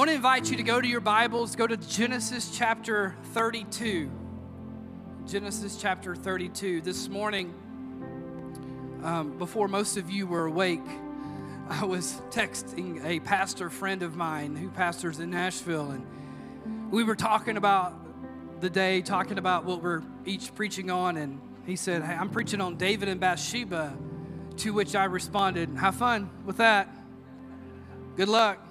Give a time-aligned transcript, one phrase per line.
[0.00, 4.10] want to invite you to go to your Bibles, go to Genesis chapter 32.
[5.26, 6.80] Genesis chapter 32.
[6.80, 7.52] This morning,
[9.04, 10.80] um, before most of you were awake,
[11.68, 17.14] I was texting a pastor friend of mine who pastors in Nashville, and we were
[17.14, 17.92] talking about
[18.62, 22.62] the day, talking about what we're each preaching on, and he said, Hey, I'm preaching
[22.62, 23.94] on David and Bathsheba,
[24.56, 26.88] to which I responded, Have fun with that.
[28.16, 28.66] Good luck.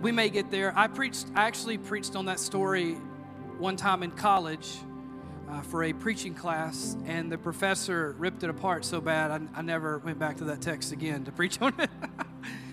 [0.00, 0.72] We may get there.
[0.76, 2.94] I preached, I actually preached on that story
[3.58, 4.76] one time in college
[5.50, 9.62] uh, for a preaching class, and the professor ripped it apart so bad, I, I
[9.62, 11.90] never went back to that text again to preach on it.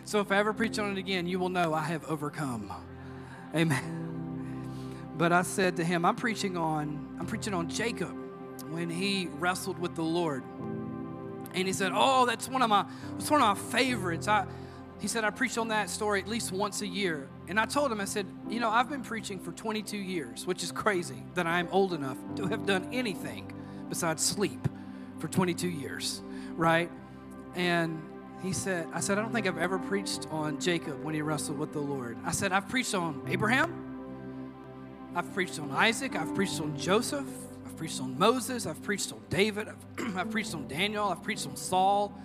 [0.04, 2.72] so if I ever preach on it again, you will know I have overcome.
[3.56, 4.04] Amen.
[5.18, 8.14] But I said to him, I'm preaching on, I'm preaching on Jacob
[8.70, 10.44] when he wrestled with the Lord.
[11.54, 12.86] And he said, Oh, that's one of my,
[13.18, 14.28] it's one of my favorites.
[14.28, 14.46] I,
[15.00, 17.28] he said, I preach on that story at least once a year.
[17.48, 20.64] And I told him, I said, You know, I've been preaching for 22 years, which
[20.64, 23.52] is crazy that I'm old enough to have done anything
[23.90, 24.68] besides sleep
[25.20, 26.22] for 22 years,
[26.56, 26.90] right?
[27.56, 28.02] And
[28.42, 31.58] he said, I said, I don't think I've ever preached on Jacob when he wrestled
[31.58, 32.18] with the Lord.
[32.26, 33.82] I said, I've preached on Abraham,
[35.16, 37.28] I've preached on Isaac, I've preached on Joseph,
[37.66, 41.48] I've preached on Moses, I've preached on David, I've, I've preached on Daniel, I've preached
[41.48, 42.18] on Saul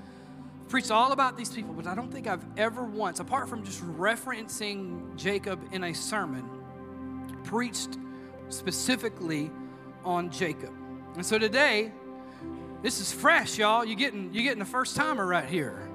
[0.71, 3.83] preached all about these people, but I don't think I've ever once, apart from just
[3.99, 6.49] referencing Jacob in a sermon,
[7.43, 7.99] preached
[8.51, 9.51] specifically
[10.05, 10.73] on Jacob.
[11.17, 11.91] And so today,
[12.83, 13.85] this is fresh, y'all.
[13.85, 15.89] You're getting, you're getting a first timer right here.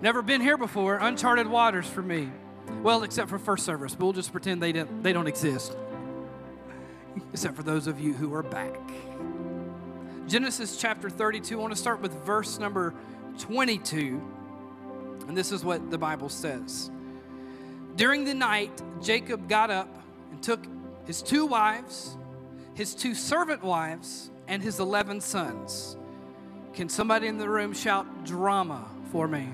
[0.00, 2.30] Never been here before, uncharted waters for me.
[2.82, 3.96] Well, except for first service.
[3.98, 5.76] We'll just pretend they, didn't, they don't exist.
[7.34, 8.80] Except for those of you who are back.
[10.26, 12.94] Genesis chapter 32, I want to start with verse number
[13.38, 14.20] 22,
[15.28, 16.90] and this is what the Bible says.
[17.96, 20.66] During the night, Jacob got up and took
[21.04, 22.16] his two wives,
[22.74, 25.96] his two servant wives, and his 11 sons.
[26.74, 29.48] Can somebody in the room shout drama for me?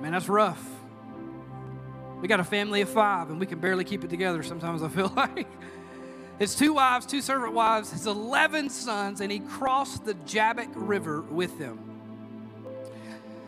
[0.00, 0.64] Man, that's rough.
[2.20, 4.88] We got a family of five, and we can barely keep it together sometimes, I
[4.88, 5.48] feel like.
[6.38, 11.22] His two wives, two servant wives, his 11 sons, and he crossed the Jabbok River
[11.22, 11.87] with them.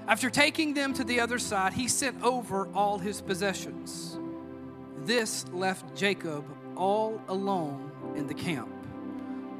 [0.07, 4.19] After taking them to the other side, he sent over all his possessions.
[5.05, 6.45] This left Jacob
[6.77, 8.69] all alone in the camp.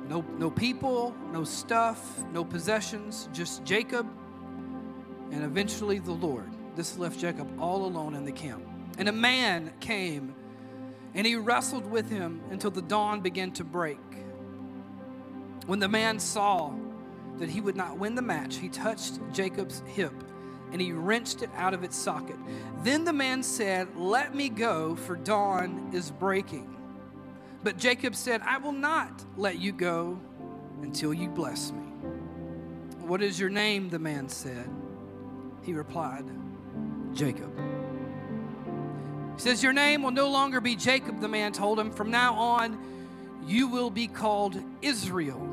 [0.09, 4.09] No, no people, no stuff, no possessions, just Jacob
[5.31, 6.51] and eventually the Lord.
[6.75, 8.67] This left Jacob all alone in the camp.
[8.99, 10.35] And a man came
[11.15, 13.99] and he wrestled with him until the dawn began to break.
[15.67, 16.73] When the man saw
[17.39, 20.13] that he would not win the match, he touched Jacob's hip
[20.73, 22.37] and he wrenched it out of its socket.
[22.83, 26.77] Then the man said, Let me go, for dawn is breaking.
[27.63, 30.19] But Jacob said, I will not let you go
[30.83, 31.83] until you bless me.
[33.01, 33.91] What is your name?
[33.91, 34.71] The man said.
[35.63, 36.25] He replied,
[37.13, 37.53] Jacob.
[39.37, 41.91] He says, Your name will no longer be Jacob, the man told him.
[41.91, 42.79] From now on,
[43.47, 45.47] you will be called Israel.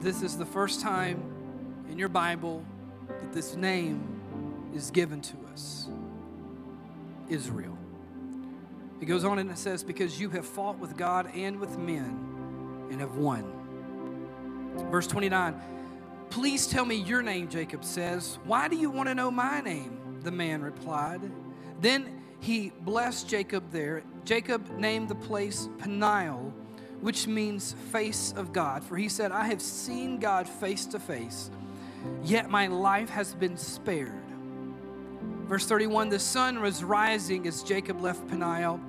[0.00, 1.22] This is the first time
[1.90, 2.64] in your Bible
[3.08, 5.88] that this name is given to us
[7.28, 7.76] Israel.
[9.00, 12.88] It goes on and it says, Because you have fought with God and with men
[12.90, 13.44] and have won.
[14.90, 15.60] Verse 29
[16.30, 18.38] Please tell me your name, Jacob says.
[18.44, 20.20] Why do you want to know my name?
[20.22, 21.20] The man replied.
[21.80, 24.02] Then he blessed Jacob there.
[24.24, 26.52] Jacob named the place Peniel,
[27.00, 28.84] which means face of God.
[28.84, 31.50] For he said, I have seen God face to face
[32.22, 34.12] yet my life has been spared.
[35.46, 38.80] Verse 31 The sun was rising as Jacob left Peniel,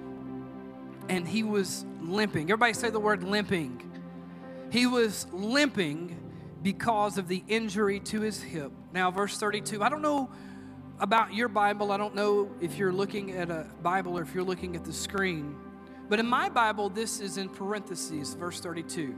[1.08, 2.44] and he was limping.
[2.44, 3.86] Everybody say the word limping.
[4.72, 6.18] He was limping
[6.62, 8.72] because of the injury to his hip.
[8.94, 10.30] Now, verse 32, I don't know
[11.00, 11.92] about your Bible.
[11.92, 14.94] I don't know if you're looking at a Bible or if you're looking at the
[14.94, 15.56] screen.
[16.10, 19.16] But in my Bible, this is in parentheses, verse 32.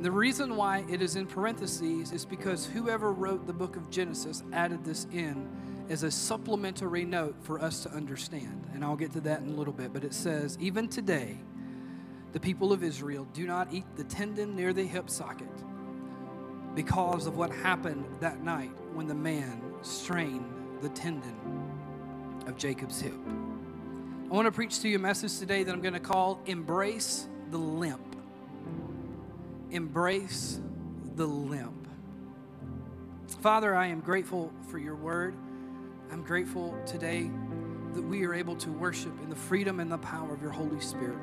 [0.00, 4.42] The reason why it is in parentheses is because whoever wrote the book of Genesis
[4.52, 5.48] added this in
[5.88, 8.66] as a supplementary note for us to understand.
[8.74, 9.92] And I'll get to that in a little bit.
[9.92, 11.38] But it says, even today,
[12.32, 15.48] the people of Israel do not eat the tendon near the hip socket
[16.74, 21.34] because of what happened that night when the man strained the tendon
[22.46, 23.14] of Jacob's hip.
[24.30, 27.28] I want to preach to you a message today that I'm going to call Embrace
[27.50, 28.13] the Limp
[29.70, 30.60] embrace
[31.16, 31.88] the limp.
[33.40, 35.34] Father, I am grateful for your word.
[36.10, 37.30] I'm grateful today
[37.94, 40.80] that we are able to worship in the freedom and the power of your Holy
[40.80, 41.18] Spirit.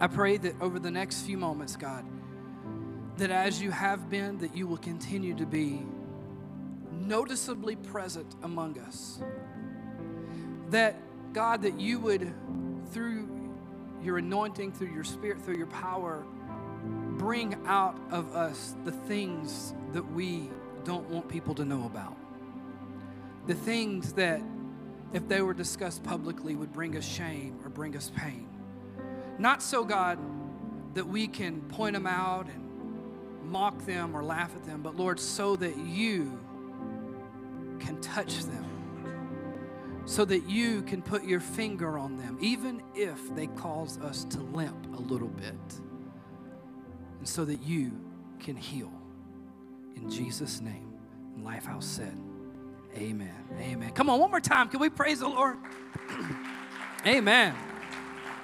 [0.00, 2.04] I pray that over the next few moments, God,
[3.16, 5.82] that as you have been, that you will continue to be
[6.92, 9.20] noticeably present among us.
[10.70, 10.96] That,
[11.32, 12.32] God, that you would,
[12.92, 13.28] through
[14.02, 16.24] your anointing, through your spirit, through your power,
[17.18, 20.50] bring out of us the things that we
[20.84, 22.16] don't want people to know about.
[23.46, 24.42] The things that,
[25.12, 28.48] if they were discussed publicly, would bring us shame or bring us pain.
[29.38, 30.18] Not so, God,
[30.94, 32.62] that we can point them out and
[33.44, 36.40] mock them or laugh at them, but Lord, so that you
[37.78, 38.64] can touch them,
[40.06, 44.40] so that you can put your finger on them, even if they cause us to
[44.40, 45.54] limp a little bit,
[47.26, 47.92] so that you
[48.38, 48.92] can heal.
[49.96, 50.92] In Jesus' name,
[51.40, 52.16] Lifehouse said,
[52.96, 53.34] Amen.
[53.60, 53.90] Amen.
[53.90, 54.68] Come on, one more time.
[54.68, 55.58] Can we praise the Lord?
[57.06, 57.54] Amen.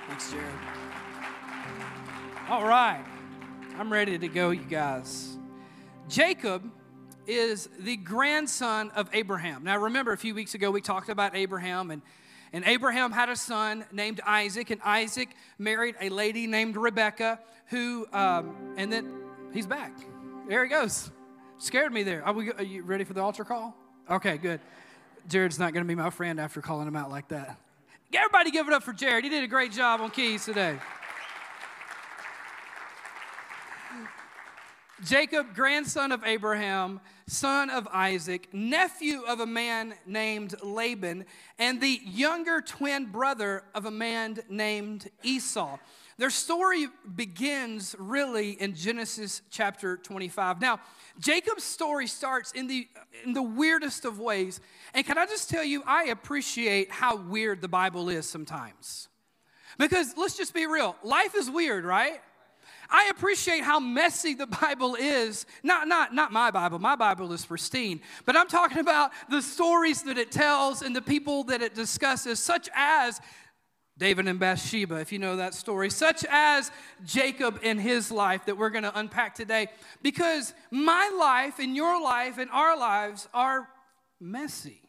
[0.08, 0.46] Thanks, Jared.
[2.50, 3.02] All right.
[3.78, 5.38] I'm ready to go, you guys.
[6.08, 6.70] Jacob
[7.26, 9.64] is the grandson of Abraham.
[9.64, 12.02] Now, remember, a few weeks ago we talked about Abraham, and,
[12.52, 18.06] and Abraham had a son named Isaac, and Isaac married a lady named Rebecca, who,
[18.12, 19.10] um, and then
[19.52, 19.92] he's back.
[20.48, 21.10] There he goes.
[21.58, 22.24] Scared me there.
[22.24, 23.76] Are, we, are you ready for the altar call?
[24.10, 24.60] Okay, good.
[25.28, 27.56] Jared's not going to be my friend after calling him out like that.
[28.12, 29.24] Everybody give it up for Jared.
[29.24, 30.76] He did a great job on keys today.
[35.04, 37.00] Jacob, grandson of Abraham,
[37.32, 41.24] son of Isaac, nephew of a man named Laban,
[41.58, 45.78] and the younger twin brother of a man named Esau.
[46.18, 50.60] Their story begins really in Genesis chapter 25.
[50.60, 50.78] Now,
[51.18, 52.86] Jacob's story starts in the,
[53.24, 54.60] in the weirdest of ways.
[54.94, 59.08] And can I just tell you, I appreciate how weird the Bible is sometimes.
[59.78, 62.20] Because let's just be real life is weird, right?
[62.92, 65.46] I appreciate how messy the Bible is.
[65.62, 68.02] Not, not, not my Bible, my Bible is pristine.
[68.26, 72.38] But I'm talking about the stories that it tells and the people that it discusses,
[72.38, 73.18] such as
[73.96, 76.70] David and Bathsheba, if you know that story, such as
[77.04, 79.68] Jacob and his life that we're going to unpack today.
[80.02, 83.68] Because my life and your life and our lives are
[84.20, 84.81] messy.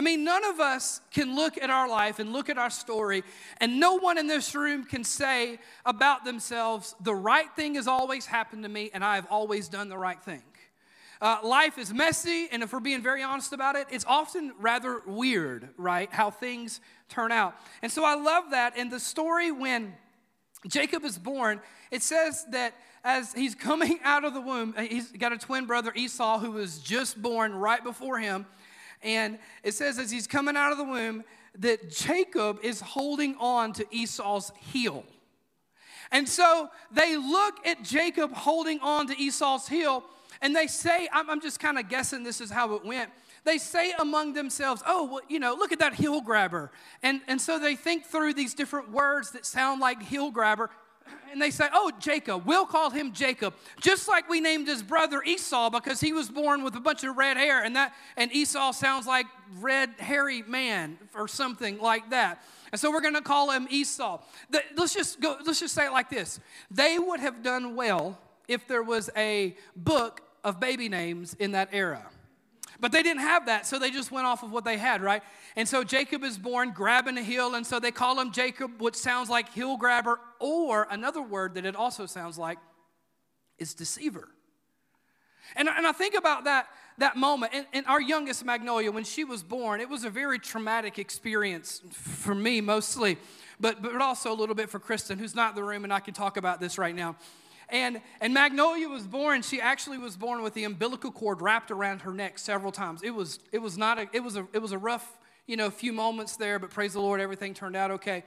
[0.00, 3.22] I mean, none of us can look at our life and look at our story,
[3.58, 8.24] and no one in this room can say about themselves, the right thing has always
[8.24, 10.42] happened to me, and I have always done the right thing.
[11.20, 15.02] Uh, life is messy, and if we're being very honest about it, it's often rather
[15.04, 16.10] weird, right?
[16.10, 16.80] How things
[17.10, 17.54] turn out.
[17.82, 18.78] And so I love that.
[18.78, 19.92] In the story, when
[20.66, 21.60] Jacob is born,
[21.90, 22.72] it says that
[23.04, 26.78] as he's coming out of the womb, he's got a twin brother, Esau, who was
[26.78, 28.46] just born right before him.
[29.02, 31.24] And it says, as he's coming out of the womb,
[31.58, 35.04] that Jacob is holding on to Esau's heel.
[36.12, 40.04] And so they look at Jacob holding on to Esau's heel,
[40.42, 43.10] and they say, I'm, I'm just kind of guessing this is how it went.
[43.44, 46.70] They say among themselves, Oh, well, you know, look at that heel grabber.
[47.02, 50.70] And, and so they think through these different words that sound like heel grabber
[51.32, 53.54] and they say, Oh, Jacob, we'll call him Jacob.
[53.80, 57.16] Just like we named his brother Esau because he was born with a bunch of
[57.16, 59.26] red hair, and that and Esau sounds like
[59.58, 62.42] red hairy man or something like that.
[62.72, 64.20] And so we're gonna call him Esau.
[64.50, 66.40] The, let's just go, let's just say it like this.
[66.70, 71.68] They would have done well if there was a book of baby names in that
[71.72, 72.06] era.
[72.80, 75.22] But they didn't have that, so they just went off of what they had, right?
[75.54, 78.94] And so Jacob is born grabbing a hill, and so they call him Jacob, which
[78.94, 82.58] sounds like hill grabber, or another word that it also sounds like
[83.58, 84.28] is deceiver.
[85.56, 86.68] And, and I think about that,
[86.98, 87.52] that moment.
[87.54, 91.82] And, and our youngest Magnolia, when she was born, it was a very traumatic experience
[91.90, 93.18] for me mostly,
[93.58, 96.00] but, but also a little bit for Kristen, who's not in the room, and I
[96.00, 97.16] can talk about this right now.
[97.70, 102.02] And, and Magnolia was born, she actually was born with the umbilical cord wrapped around
[102.02, 103.02] her neck several times.
[103.02, 105.70] It was, it was not a, it was a, it was a rough, you know,
[105.70, 108.24] few moments there, but praise the Lord, everything turned out okay.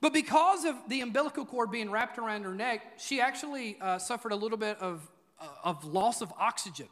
[0.00, 4.32] But because of the umbilical cord being wrapped around her neck, she actually uh, suffered
[4.32, 5.08] a little bit of,
[5.40, 6.88] uh, of loss of oxygen.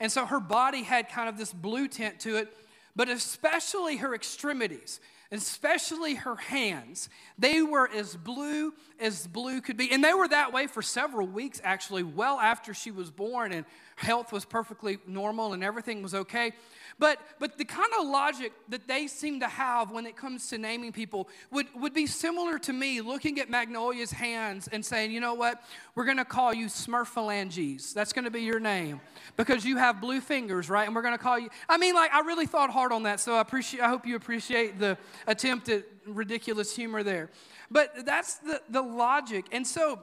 [0.00, 2.56] And so her body had kind of this blue tint to it,
[2.94, 5.00] but especially her extremities.
[5.30, 7.08] Especially her hands.
[7.38, 9.90] They were as blue as blue could be.
[9.90, 13.64] And they were that way for several weeks, actually, well after she was born, and
[13.96, 16.52] health was perfectly normal and everything was okay.
[16.98, 20.58] But, but the kind of logic that they seem to have when it comes to
[20.58, 25.20] naming people would, would be similar to me looking at Magnolia's hands and saying, you
[25.20, 25.62] know what,
[25.96, 27.92] we're going to call you Smurphalanges.
[27.94, 29.00] That's going to be your name
[29.36, 30.86] because you have blue fingers, right?
[30.86, 31.50] And we're going to call you.
[31.68, 34.14] I mean, like, I really thought hard on that, so I, appreciate, I hope you
[34.14, 37.30] appreciate the attempt at ridiculous humor there.
[37.70, 39.46] But that's the, the logic.
[39.52, 39.98] And so,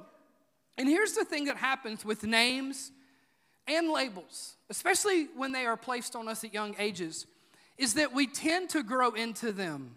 [0.77, 2.91] and here's the thing that happens with names
[3.67, 7.27] and labels, especially when they are placed on us at young ages,
[7.77, 9.95] is that we tend to grow into them.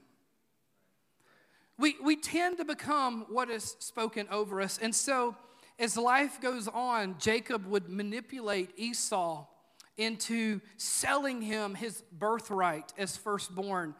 [1.79, 4.79] We, we tend to become what is spoken over us.
[4.81, 5.37] And so,
[5.79, 9.45] as life goes on, Jacob would manipulate Esau
[9.97, 13.95] into selling him his birthright as firstborn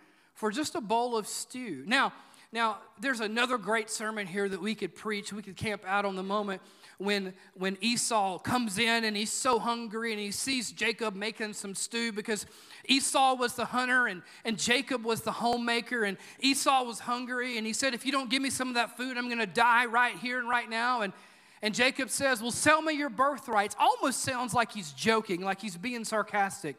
[0.45, 1.85] for just a bowl of stew.
[1.87, 2.13] Now,
[2.53, 5.33] now there's another great sermon here that we could preach.
[5.33, 6.61] We could camp out on the moment
[6.99, 11.75] when, when Esau comes in and he's so hungry and he sees Jacob making some
[11.75, 12.45] stew because
[12.85, 17.67] Esau was the hunter and, and Jacob was the homemaker and Esau was hungry and
[17.67, 19.87] he said, If you don't give me some of that food, I'm going to die
[19.87, 21.01] right here and right now.
[21.01, 21.15] And,
[21.63, 23.77] and Jacob says, Well, sell me your birthrights.
[23.81, 26.77] Almost sounds like he's joking, like he's being sarcastic.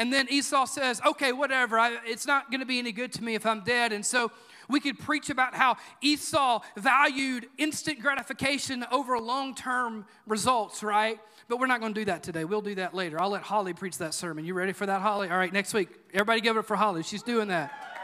[0.00, 1.78] And then Esau says, Okay, whatever.
[1.78, 3.92] I, it's not going to be any good to me if I'm dead.
[3.92, 4.32] And so
[4.66, 11.20] we could preach about how Esau valued instant gratification over long term results, right?
[11.48, 12.46] But we're not going to do that today.
[12.46, 13.20] We'll do that later.
[13.20, 14.46] I'll let Holly preach that sermon.
[14.46, 15.28] You ready for that, Holly?
[15.28, 15.90] All right, next week.
[16.14, 17.02] Everybody give it up for Holly.
[17.02, 17.99] She's doing that.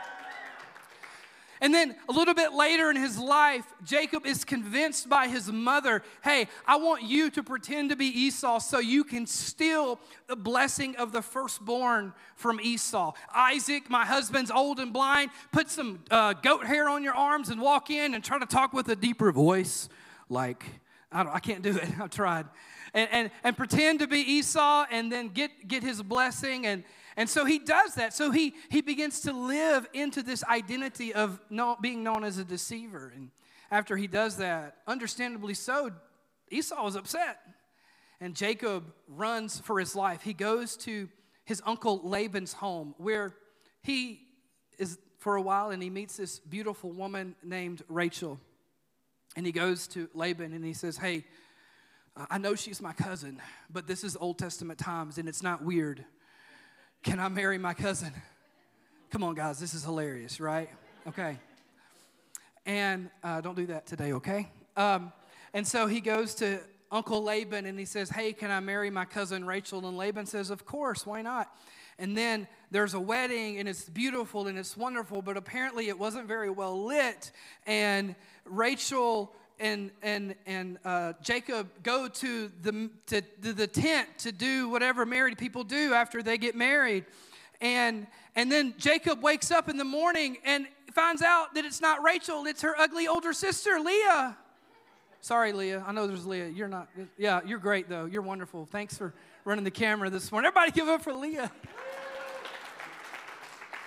[1.60, 6.02] And then a little bit later in his life, Jacob is convinced by his mother
[6.22, 10.96] hey, I want you to pretend to be Esau so you can steal the blessing
[10.96, 13.12] of the firstborn from Esau.
[13.34, 17.60] Isaac, my husband's old and blind, put some uh, goat hair on your arms and
[17.60, 19.88] walk in and try to talk with a deeper voice.
[20.28, 20.64] Like,
[21.12, 21.88] I, I can't do it.
[22.00, 22.46] I've tried.
[22.92, 26.66] And, and, and pretend to be Esau and then get, get his blessing.
[26.66, 26.84] And,
[27.16, 28.12] and so he does that.
[28.12, 32.44] So he, he begins to live into this identity of no, being known as a
[32.44, 33.12] deceiver.
[33.14, 33.30] And
[33.70, 35.92] after he does that, understandably so,
[36.50, 37.38] Esau is upset.
[38.20, 40.22] And Jacob runs for his life.
[40.22, 41.08] He goes to
[41.44, 43.34] his uncle Laban's home where
[43.82, 44.20] he
[44.78, 48.38] is for a while and he meets this beautiful woman named Rachel.
[49.36, 51.24] And he goes to Laban and he says, Hey,
[52.30, 56.04] I know she's my cousin, but this is Old Testament times and it's not weird.
[57.06, 58.12] Can I marry my cousin?
[59.10, 60.68] Come on, guys, this is hilarious, right?
[61.06, 61.38] Okay.
[62.66, 64.50] And uh, don't do that today, okay?
[64.76, 65.12] Um,
[65.54, 66.58] and so he goes to
[66.90, 69.86] Uncle Laban and he says, Hey, can I marry my cousin Rachel?
[69.86, 71.48] And Laban says, Of course, why not?
[71.96, 76.26] And then there's a wedding and it's beautiful and it's wonderful, but apparently it wasn't
[76.26, 77.30] very well lit.
[77.68, 84.32] And Rachel and and and uh, Jacob go to the to, to the tent to
[84.32, 87.04] do whatever married people do after they get married,
[87.60, 92.02] and and then Jacob wakes up in the morning and finds out that it's not
[92.02, 94.36] Rachel, it's her ugly older sister Leah.
[95.20, 95.82] Sorry, Leah.
[95.84, 96.48] I know there's Leah.
[96.48, 96.88] You're not.
[97.18, 98.04] Yeah, you're great though.
[98.04, 98.66] You're wonderful.
[98.66, 99.12] Thanks for
[99.44, 100.46] running the camera this morning.
[100.46, 101.50] Everybody, give up for Leah.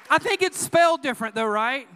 [0.09, 1.87] I think it's spelled different though, right?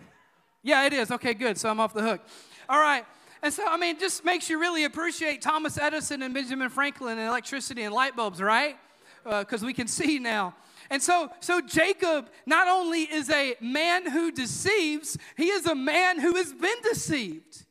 [0.62, 1.12] Yeah, it is.
[1.12, 1.58] Okay, good.
[1.58, 2.22] So I'm off the hook.
[2.70, 3.06] All right.
[3.44, 7.20] And so, I mean, it just makes you really appreciate Thomas Edison and Benjamin Franklin
[7.20, 8.78] and electricity and light bulbs, right?
[9.26, 10.56] Because uh, we can see now.
[10.90, 16.22] And so, so Jacob not only is a man who deceives, he is a man
[16.22, 17.66] who has been deceived.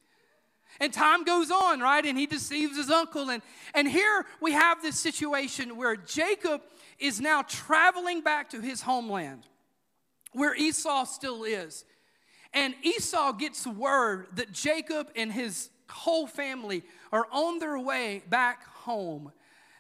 [0.79, 2.05] And time goes on, right?
[2.05, 3.31] And he deceives his uncle.
[3.31, 3.43] And,
[3.75, 6.61] and here we have this situation where Jacob
[6.99, 9.47] is now traveling back to his homeland,
[10.33, 11.87] where Esau still is.
[12.54, 16.82] And Esau gets word that Jacob and his whole family
[17.12, 19.32] are on their way back home.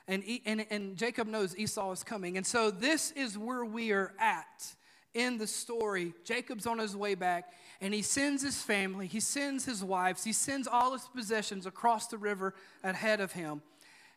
[0.08, 2.36] And, and, and Jacob knows Esau is coming.
[2.36, 4.74] And so this is where we are at
[5.14, 6.14] in the story.
[6.24, 10.32] Jacob's on his way back, and he sends his family, he sends his wives, he
[10.32, 13.62] sends all his possessions across the river ahead of him.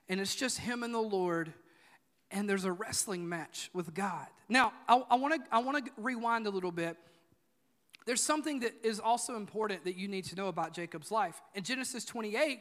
[0.08, 1.54] And it's just him and the Lord,
[2.32, 4.28] and there's a wrestling match with God.
[4.48, 6.98] Now, I want to I wanna rewind a little bit
[8.06, 11.42] there's something that is also important that you need to know about Jacob's life.
[11.54, 12.60] In Genesis 28,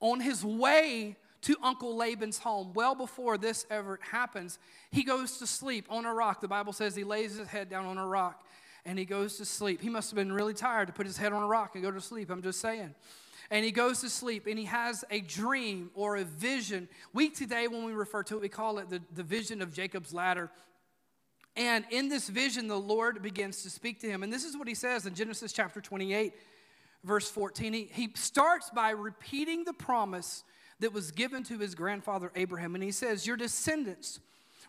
[0.00, 4.58] on his way to Uncle Laban's home, well before this ever happens,
[4.90, 6.40] he goes to sleep on a rock.
[6.40, 8.44] The Bible says he lays his head down on a rock
[8.84, 9.80] and he goes to sleep.
[9.82, 11.90] He must have been really tired to put his head on a rock and go
[11.90, 12.30] to sleep.
[12.30, 12.94] I'm just saying.
[13.50, 16.88] And he goes to sleep and he has a dream or a vision.
[17.12, 20.14] We today, when we refer to it, we call it the, the vision of Jacob's
[20.14, 20.50] ladder.
[21.56, 24.22] And in this vision, the Lord begins to speak to him.
[24.22, 26.32] And this is what he says in Genesis chapter 28,
[27.04, 27.72] verse 14.
[27.72, 30.44] He, he starts by repeating the promise
[30.78, 32.74] that was given to his grandfather Abraham.
[32.74, 34.20] And he says, Your descendants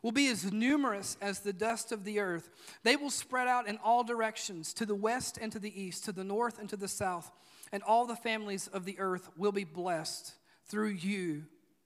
[0.01, 2.49] will be as numerous as the dust of the earth.
[2.83, 6.11] They will spread out in all directions, to the west and to the east, to
[6.11, 7.31] the north and to the south.
[7.71, 10.33] And all the families of the earth will be blessed
[10.65, 11.43] through you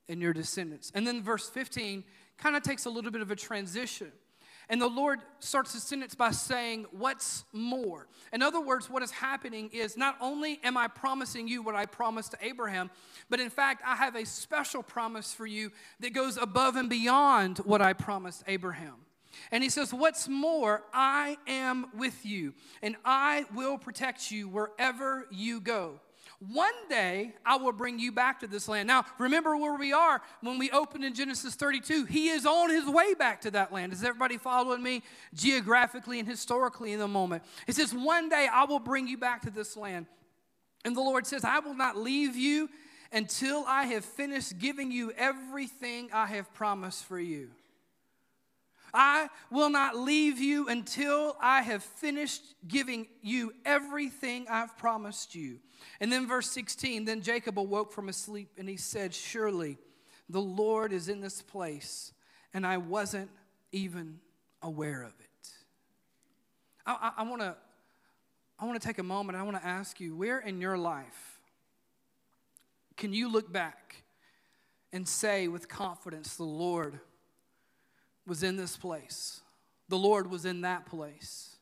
[0.07, 0.91] and your descendants.
[0.95, 2.03] And then verse 15
[2.37, 4.11] kind of takes a little bit of a transition.
[4.69, 8.07] And the Lord starts the sentence by saying, What's more?
[8.33, 11.85] In other words, what is happening is not only am I promising you what I
[11.85, 12.89] promised to Abraham,
[13.29, 17.59] but in fact, I have a special promise for you that goes above and beyond
[17.59, 18.95] what I promised Abraham.
[19.51, 25.27] And he says, What's more, I am with you, and I will protect you wherever
[25.31, 25.99] you go.
[26.51, 28.87] One day I will bring you back to this land.
[28.87, 32.05] Now, remember where we are when we opened in Genesis 32.
[32.05, 33.93] He is on his way back to that land.
[33.93, 37.43] Is everybody following me geographically and historically in the moment?
[37.65, 40.05] He says, One day I will bring you back to this land.
[40.83, 42.69] And the Lord says, I will not leave you
[43.11, 47.49] until I have finished giving you everything I have promised for you.
[48.95, 55.59] I will not leave you until I have finished giving you everything I've promised you.
[55.99, 59.77] And then, verse 16 then Jacob awoke from his sleep and he said, Surely
[60.29, 62.13] the Lord is in this place,
[62.53, 63.29] and I wasn't
[63.71, 64.19] even
[64.61, 65.49] aware of it.
[66.85, 67.55] I, I, I want to.
[68.57, 69.37] I want to take a moment.
[69.37, 71.41] I want to ask you, where in your life
[72.95, 74.03] can you look back
[74.93, 77.01] and say with confidence, the Lord
[78.27, 79.41] was in this place.
[79.89, 81.57] The Lord was in that place.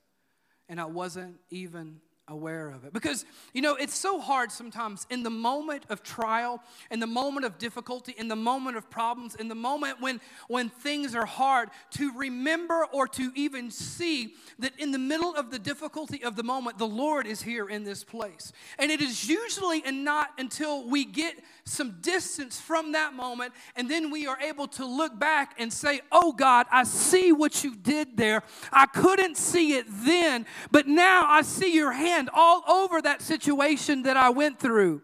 [0.69, 1.99] And I wasn't even
[2.29, 2.93] aware of it.
[2.93, 7.45] Because, you know, it's so hard sometimes in the moment of trial, in the moment
[7.45, 11.69] of difficulty, in the moment of problems, in the moment when, when things are hard,
[11.91, 16.43] to remember or to even see that in the middle of the difficulty of the
[16.43, 18.53] moment, the Lord is here in this place.
[18.79, 23.89] And it is usually and not until we get some distance from that moment and
[23.89, 27.75] then we are able to look back and say, Oh God, I see what you
[27.75, 28.43] did there.
[28.71, 34.03] I couldn't see it then, but now I see your hand all over that situation
[34.03, 35.01] that I went through.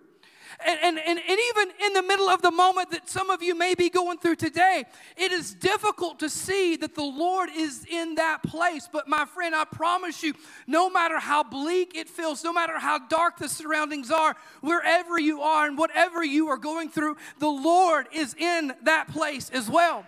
[0.65, 3.55] And, and, and, and, even in the middle of the moment that some of you
[3.55, 4.83] may be going through today,
[5.15, 8.89] it is difficult to see that the Lord is in that place.
[8.91, 10.33] But my friend, I promise you,
[10.67, 15.41] no matter how bleak it feels, no matter how dark the surroundings are, wherever you
[15.41, 20.03] are and whatever you are going through, the Lord is in that place as well.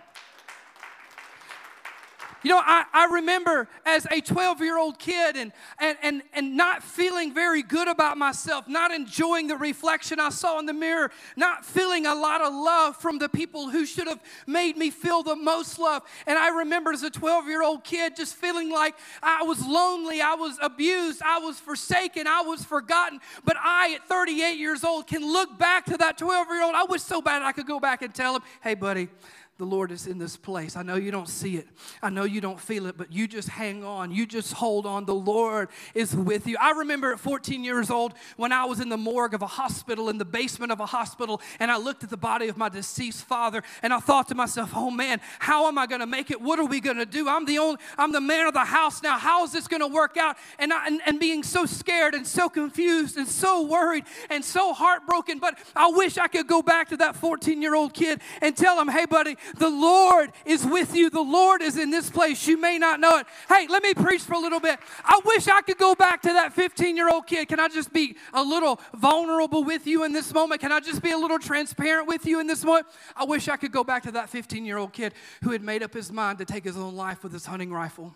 [2.42, 6.56] You know, I, I remember as a 12 year old kid and, and, and, and
[6.56, 11.10] not feeling very good about myself, not enjoying the reflection I saw in the mirror,
[11.36, 15.22] not feeling a lot of love from the people who should have made me feel
[15.22, 16.02] the most love.
[16.26, 20.20] And I remember as a 12 year old kid just feeling like I was lonely,
[20.20, 23.20] I was abused, I was forsaken, I was forgotten.
[23.44, 26.74] But I, at 38 years old, can look back to that 12 year old.
[26.74, 29.08] I wish so bad I could go back and tell him, hey, buddy,
[29.62, 30.74] the Lord is in this place.
[30.74, 31.68] I know you don't see it,
[32.02, 34.10] I know you don't feel it, but you just hang on.
[34.10, 35.04] You just hold on.
[35.04, 36.56] The Lord is with you.
[36.60, 40.08] I remember at 14 years old when I was in the morgue of a hospital,
[40.08, 43.24] in the basement of a hospital, and I looked at the body of my deceased
[43.24, 46.40] father, and I thought to myself, oh man, how am I going to make it?
[46.40, 47.28] What are we going to do?
[47.28, 49.16] I'm the only, I'm the man of the house now.
[49.16, 50.38] How is this going to work out?
[50.58, 54.72] And, I, and, and being so scared and so confused and so worried and so
[54.72, 58.56] heartbroken, but I wish I could go back to that 14 year old kid and
[58.56, 61.10] tell him, hey, buddy, the Lord is with you.
[61.10, 62.46] The Lord is in this place.
[62.46, 63.26] You may not know it.
[63.48, 64.78] Hey, let me preach for a little bit.
[65.04, 67.48] I wish I could go back to that 15 year old kid.
[67.48, 70.60] Can I just be a little vulnerable with you in this moment?
[70.60, 72.86] Can I just be a little transparent with you in this moment?
[73.16, 75.82] I wish I could go back to that 15 year old kid who had made
[75.82, 78.14] up his mind to take his own life with his hunting rifle.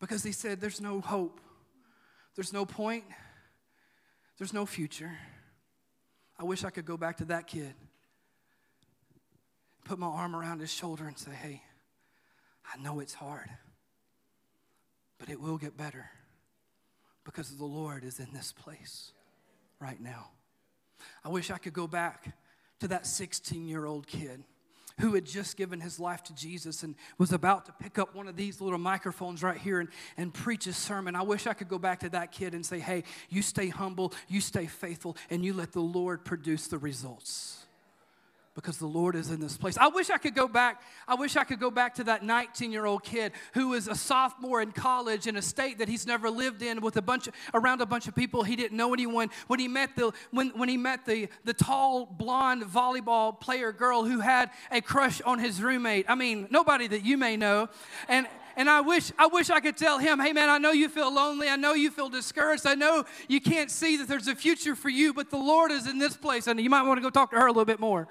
[0.00, 1.40] Because he said, There's no hope,
[2.34, 3.04] there's no point,
[4.38, 5.12] there's no future.
[6.42, 7.72] I wish I could go back to that kid,
[9.84, 11.62] put my arm around his shoulder and say, hey,
[12.66, 13.48] I know it's hard,
[15.20, 16.10] but it will get better
[17.22, 19.12] because the Lord is in this place
[19.78, 20.30] right now.
[21.24, 22.34] I wish I could go back
[22.80, 24.42] to that 16 year old kid
[25.00, 28.28] who had just given his life to Jesus and was about to pick up one
[28.28, 31.16] of these little microphones right here and, and preach a sermon.
[31.16, 34.12] I wish I could go back to that kid and say, hey, you stay humble,
[34.28, 37.61] you stay faithful, and you let the Lord produce the results.
[38.54, 39.78] Because the Lord is in this place.
[39.78, 40.82] I wish I could go back.
[41.08, 44.72] I wish I could go back to that 19-year-old kid who is a sophomore in
[44.72, 47.86] college in a state that he's never lived in with a bunch of, around a
[47.86, 49.30] bunch of people he didn't know anyone.
[49.46, 54.04] When he met the when, when he met the the tall blonde volleyball player girl
[54.04, 56.06] who had a crush on his roommate.
[56.08, 57.68] I mean, nobody that you may know.
[58.08, 60.90] And and I wish I wish I could tell him, "Hey man, I know you
[60.90, 61.48] feel lonely.
[61.48, 62.66] I know you feel discouraged.
[62.66, 65.86] I know you can't see that there's a future for you, but the Lord is
[65.86, 67.80] in this place and you might want to go talk to her a little bit
[67.80, 68.08] more."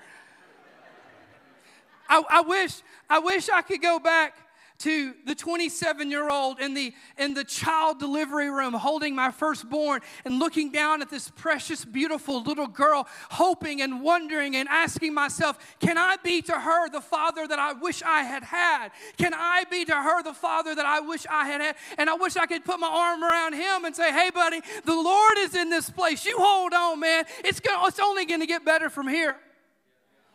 [2.11, 4.35] I, I wish, I wish I could go back
[4.79, 10.01] to the 27 year old in the in the child delivery room holding my firstborn
[10.25, 15.77] and looking down at this precious beautiful little girl hoping and wondering and asking myself
[15.79, 18.89] can i be to her the father that i wish i had had?
[19.17, 21.75] Can i be to her the father that i wish i had had?
[21.99, 24.95] And i wish i could put my arm around him and say hey buddy the
[24.95, 26.25] lord is in this place.
[26.25, 27.25] You hold on man.
[27.45, 29.37] It's, gonna, it's only going to get better from here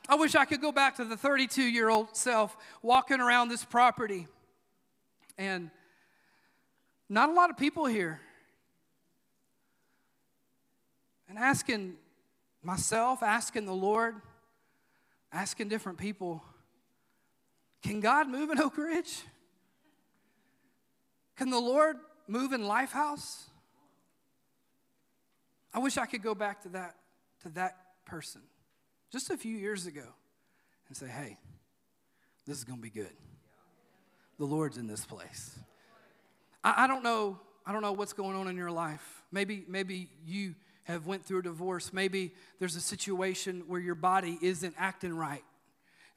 [0.08, 3.64] I wish I could go back to the 32 year old self walking around this
[3.64, 4.28] property
[5.36, 5.70] and
[7.08, 8.20] not a lot of people here.
[11.28, 11.94] And asking
[12.62, 14.16] myself, asking the Lord,
[15.32, 16.42] asking different people,
[17.82, 19.22] can God move in Oak Ridge?
[21.36, 21.96] Can the Lord
[22.28, 23.42] move in Lifehouse?
[25.74, 26.94] I wish I could go back to that,
[27.42, 28.40] to that person
[29.12, 30.04] just a few years ago
[30.88, 31.38] and say, hey,
[32.46, 33.12] this is going to be good.
[34.38, 35.58] The Lord's in this place.
[36.62, 37.40] I, I, don't know.
[37.66, 39.22] I don't know what's going on in your life.
[39.32, 41.92] Maybe, maybe you have went through a divorce.
[41.92, 45.42] Maybe there's a situation where your body isn't acting right.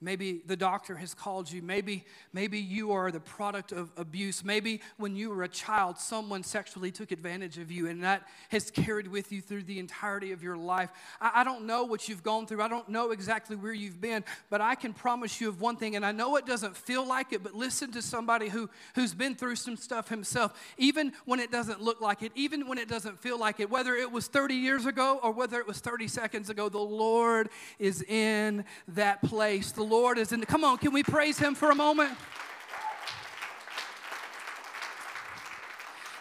[0.02, 1.62] Maybe the doctor has called you.
[1.62, 4.46] Maybe, maybe you are the product of abuse.
[4.46, 8.72] Maybe when you were a child, someone sexually took advantage of you, and that has
[8.72, 10.90] carried with you through the entirety of your life.
[11.20, 12.62] I, I don't know what you've gone through.
[12.62, 15.98] I don't know exactly where you've been, but I can promise you of one thing,
[15.98, 19.36] and I know it doesn't feel like it, but listen to somebody who, who's been
[19.36, 23.20] through some stuff himself, even when it doesn't look like it, even when it doesn't
[23.20, 26.50] feel like it, whether it was 30 years ago or whether it was 30 seconds
[26.50, 29.74] ago, the Lord is in that place.
[29.74, 30.39] The Lord is in.
[30.39, 30.45] the.
[30.45, 32.12] Come on, can we praise Him for a moment?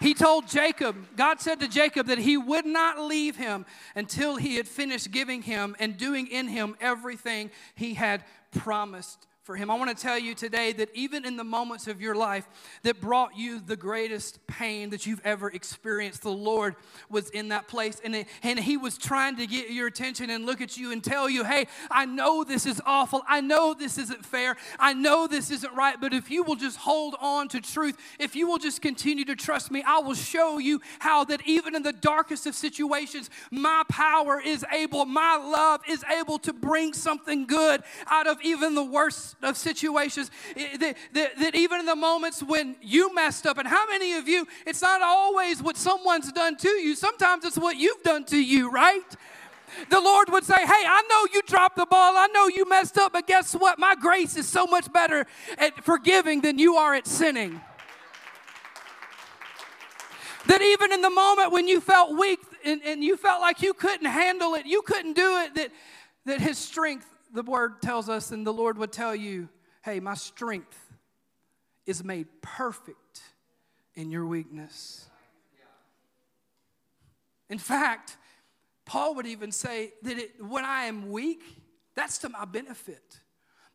[0.01, 4.55] He told Jacob, God said to Jacob that he would not leave him until he
[4.55, 9.71] had finished giving him and doing in him everything he had promised for him.
[9.71, 12.47] I want to tell you today that even in the moments of your life
[12.83, 16.77] that brought you the greatest pain that you've ever experienced, the Lord
[17.09, 20.45] was in that place and, it, and he was trying to get your attention and
[20.45, 23.23] look at you and tell you, hey, I know this is awful.
[23.27, 24.55] I know this isn't fair.
[24.79, 25.99] I know this isn't right.
[25.99, 29.35] But if you will just hold on to truth, if you will just continue to
[29.35, 33.83] trust me, I will show you how that even in the darkest of situations, my
[33.89, 38.85] power is able, my love is able to bring something good out of even the
[38.85, 43.59] worst of situations eh, that, that, that even in the moments when you messed up,
[43.59, 47.59] and how many of you, it's not always what someone's done to you, sometimes it's
[47.59, 49.17] what you've done to you, right?
[49.91, 52.17] the Lord would say, Hey, I know you dropped the ball.
[52.17, 53.79] I know you messed up, but guess what?
[53.79, 57.61] My grace is so much better at forgiving than you are at sinning.
[60.47, 63.75] that even in the moment when you felt weak and, and you felt like you
[63.75, 65.71] couldn't handle it, you couldn't do it, that,
[66.25, 69.49] that His strength the word tells us, and the Lord would tell you,
[69.83, 70.79] hey, my strength
[71.87, 73.23] is made perfect
[73.95, 75.07] in your weakness.
[77.49, 78.17] In fact,
[78.85, 81.43] Paul would even say that it, when I am weak,
[81.95, 83.21] that's to my benefit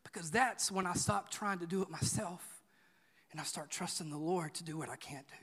[0.02, 2.62] because that's when I stop trying to do it myself
[3.32, 5.34] and I start trusting the Lord to do what I can't do.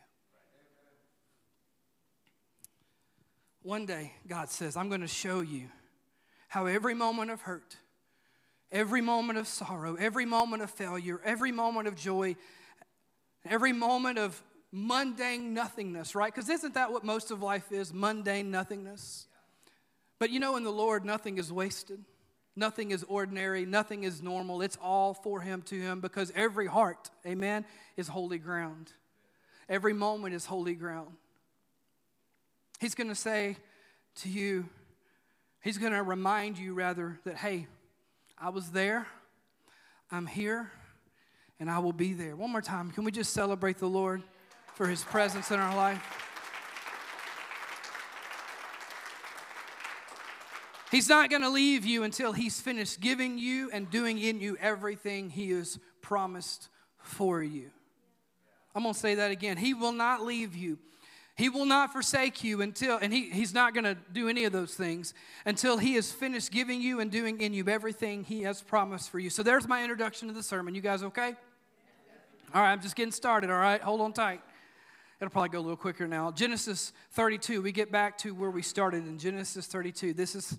[3.63, 5.67] One day, God says, I'm going to show you
[6.47, 7.77] how every moment of hurt,
[8.71, 12.35] Every moment of sorrow, every moment of failure, every moment of joy,
[13.45, 16.33] every moment of mundane nothingness, right?
[16.33, 17.93] Because isn't that what most of life is?
[17.93, 19.27] Mundane nothingness.
[20.19, 22.03] But you know, in the Lord, nothing is wasted.
[22.55, 23.65] Nothing is ordinary.
[23.65, 24.61] Nothing is normal.
[24.61, 27.65] It's all for Him, to Him, because every heart, amen,
[27.97, 28.91] is holy ground.
[29.67, 31.11] Every moment is holy ground.
[32.79, 33.57] He's going to say
[34.17, 34.69] to you,
[35.61, 37.67] He's going to remind you, rather, that, hey,
[38.43, 39.05] I was there,
[40.11, 40.71] I'm here,
[41.59, 42.35] and I will be there.
[42.35, 44.23] One more time, can we just celebrate the Lord
[44.73, 46.01] for his presence in our life?
[50.89, 54.57] He's not going to leave you until he's finished giving you and doing in you
[54.59, 57.69] everything he has promised for you.
[58.73, 59.57] I'm going to say that again.
[59.57, 60.79] He will not leave you
[61.35, 64.51] He will not forsake you until, and he, he's not going to do any of
[64.51, 65.13] those things
[65.45, 69.17] until he has finished giving you and doing in you everything he has promised for
[69.17, 69.29] you.
[69.29, 70.75] So there's my introduction to the sermon.
[70.75, 71.35] You guys okay?
[72.53, 73.81] All right, I'm just getting started, all right?
[73.81, 74.41] Hold on tight.
[75.21, 76.31] It'll probably go a little quicker now.
[76.31, 80.13] Genesis 32, we get back to where we started in Genesis 32.
[80.13, 80.57] This is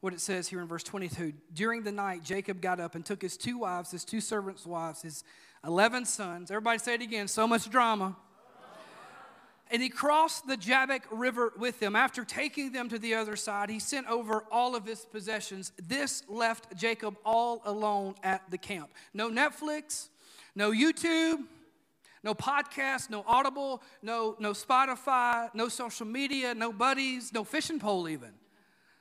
[0.00, 1.32] what it says here in verse 22.
[1.52, 5.02] During the night, Jacob got up and took his two wives, his two servants' wives,
[5.02, 5.24] his
[5.66, 6.50] 11 sons.
[6.50, 7.26] Everybody say it again.
[7.28, 8.16] So much drama.
[9.74, 11.96] And he crossed the Jabbok River with them.
[11.96, 15.72] After taking them to the other side, he sent over all of his possessions.
[15.88, 18.90] This left Jacob all alone at the camp.
[19.12, 20.10] No Netflix,
[20.54, 21.40] no YouTube,
[22.22, 28.08] no podcast, no Audible, no, no Spotify, no social media, no buddies, no fishing pole
[28.08, 28.30] even.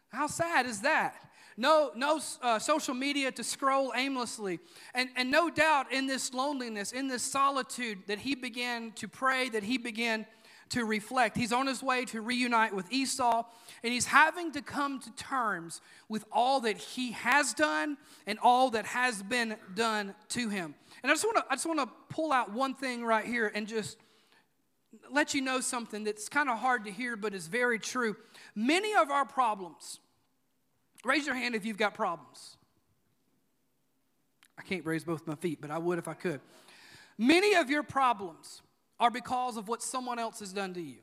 [0.09, 1.13] How sad is that?
[1.55, 4.59] No, no uh, social media to scroll aimlessly.
[4.95, 9.49] And, and no doubt in this loneliness, in this solitude, that he began to pray,
[9.49, 10.25] that he began
[10.73, 11.37] to reflect.
[11.37, 13.43] He's on his way to reunite with Esau,
[13.83, 18.71] and he's having to come to terms with all that he has done and all
[18.71, 20.73] that has been done to him.
[21.03, 23.51] And I just want to I just want to pull out one thing right here
[23.53, 23.97] and just
[25.11, 28.15] let you know something that's kind of hard to hear but is very true.
[28.55, 29.99] Many of our problems.
[31.05, 32.57] Raise your hand if you've got problems.
[34.57, 36.39] I can't raise both my feet, but I would if I could.
[37.17, 38.61] Many of your problems
[39.03, 40.95] are because of what someone else has done to you.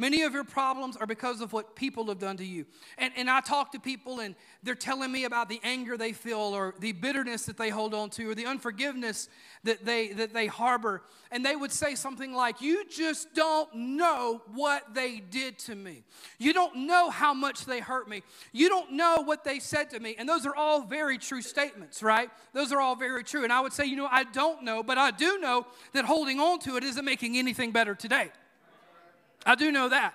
[0.00, 2.66] Many of your problems are because of what people have done to you.
[2.98, 6.38] And, and I talk to people and they're telling me about the anger they feel
[6.38, 9.28] or the bitterness that they hold on to or the unforgiveness
[9.64, 11.02] that they, that they harbor.
[11.32, 16.04] And they would say something like, You just don't know what they did to me.
[16.38, 18.22] You don't know how much they hurt me.
[18.52, 20.14] You don't know what they said to me.
[20.16, 22.30] And those are all very true statements, right?
[22.52, 23.42] Those are all very true.
[23.42, 26.38] And I would say, You know, I don't know, but I do know that holding
[26.38, 28.30] on to it isn't making anything better today.
[29.46, 30.14] I do know that.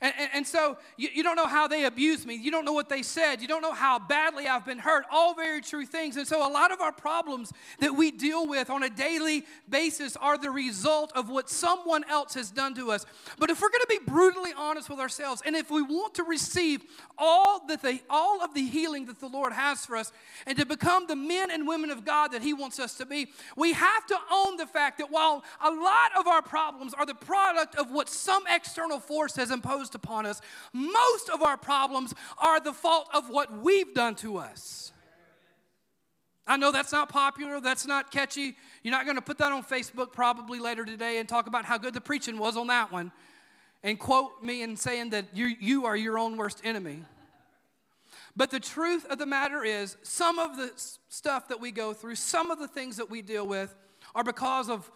[0.00, 2.34] And, and, and, so you, you don't know how they abused me.
[2.34, 3.40] You don't know what they said.
[3.40, 5.04] You don't know how badly I've been hurt.
[5.10, 6.16] All very true things.
[6.16, 10.16] And so a lot of our problems that we deal with on a daily basis
[10.16, 13.06] are the result of what someone else has done to us.
[13.38, 16.24] But if we're going to be brutally honest with ourselves, and if we want to
[16.24, 16.84] receive
[17.18, 20.12] all, that the, all of the healing that the Lord has for us,
[20.46, 23.28] and to become the men and women of God that He wants us to be,
[23.56, 27.14] we have to own the fact that while a lot of our problems are the
[27.14, 30.40] product of what some external force has imposed imposed upon us,
[30.72, 34.92] most of our problems are the fault of what we've done to us.
[36.46, 38.56] I know that's not popular, that's not catchy.
[38.82, 41.76] You're not going to put that on Facebook probably later today and talk about how
[41.76, 43.10] good the preaching was on that one
[43.82, 47.02] and quote me in saying that you, you are your own worst enemy.
[48.36, 50.70] But the truth of the matter is, some of the
[51.08, 53.74] stuff that we go through, some of the things that we deal with,
[54.14, 54.90] are because of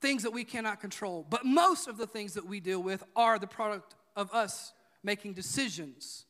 [0.00, 1.26] things that we cannot control.
[1.28, 4.72] But most of the things that we deal with are the product of us
[5.02, 6.24] making decisions.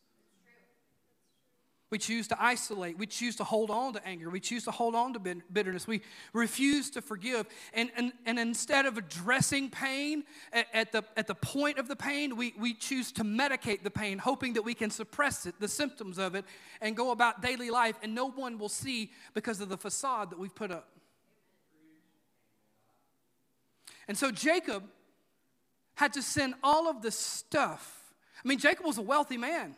[1.95, 2.99] We choose to isolate.
[2.99, 4.29] We choose to hold on to anger.
[4.29, 5.21] We choose to hold on to
[5.53, 5.87] bitterness.
[5.87, 6.01] We
[6.33, 7.47] refuse to forgive.
[7.73, 11.95] And, and, and instead of addressing pain at, at, the, at the point of the
[11.95, 15.69] pain, we, we choose to medicate the pain, hoping that we can suppress it, the
[15.69, 16.45] symptoms of it,
[16.81, 20.39] and go about daily life, and no one will see because of the facade that
[20.41, 20.89] we've put up.
[24.09, 24.83] And so Jacob
[25.95, 28.13] had to send all of the stuff.
[28.45, 29.75] I mean, Jacob was a wealthy man.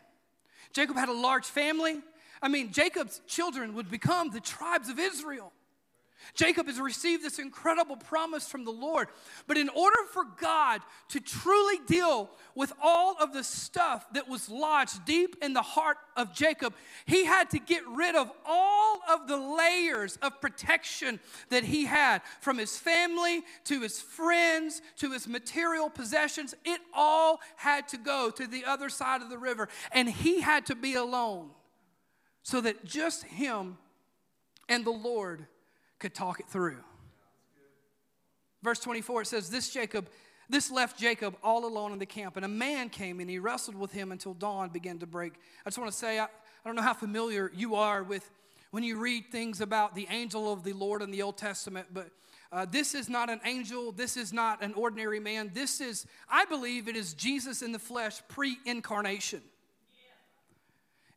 [0.73, 2.01] Jacob had a large family.
[2.43, 5.53] I mean, Jacob's children would become the tribes of Israel.
[6.35, 9.09] Jacob has received this incredible promise from the Lord.
[9.47, 14.49] But in order for God to truly deal with all of the stuff that was
[14.49, 16.75] lodged deep in the heart of Jacob,
[17.07, 22.23] he had to get rid of all of the layers of protection that he had
[22.41, 26.55] from his family to his friends to his material possessions.
[26.65, 30.67] It all had to go to the other side of the river, and he had
[30.67, 31.51] to be alone
[32.43, 33.77] so that just him
[34.69, 35.47] and the Lord
[35.99, 36.79] could talk it through.
[38.63, 40.09] Verse 24, it says, This Jacob,
[40.49, 43.77] this left Jacob all alone in the camp, and a man came and he wrestled
[43.77, 45.35] with him until dawn began to break.
[45.65, 46.29] I just want to say, I, I
[46.65, 48.29] don't know how familiar you are with
[48.71, 52.11] when you read things about the angel of the Lord in the Old Testament, but
[52.53, 53.93] uh, this is not an angel.
[53.93, 55.51] This is not an ordinary man.
[55.53, 59.43] This is, I believe, it is Jesus in the flesh pre incarnation.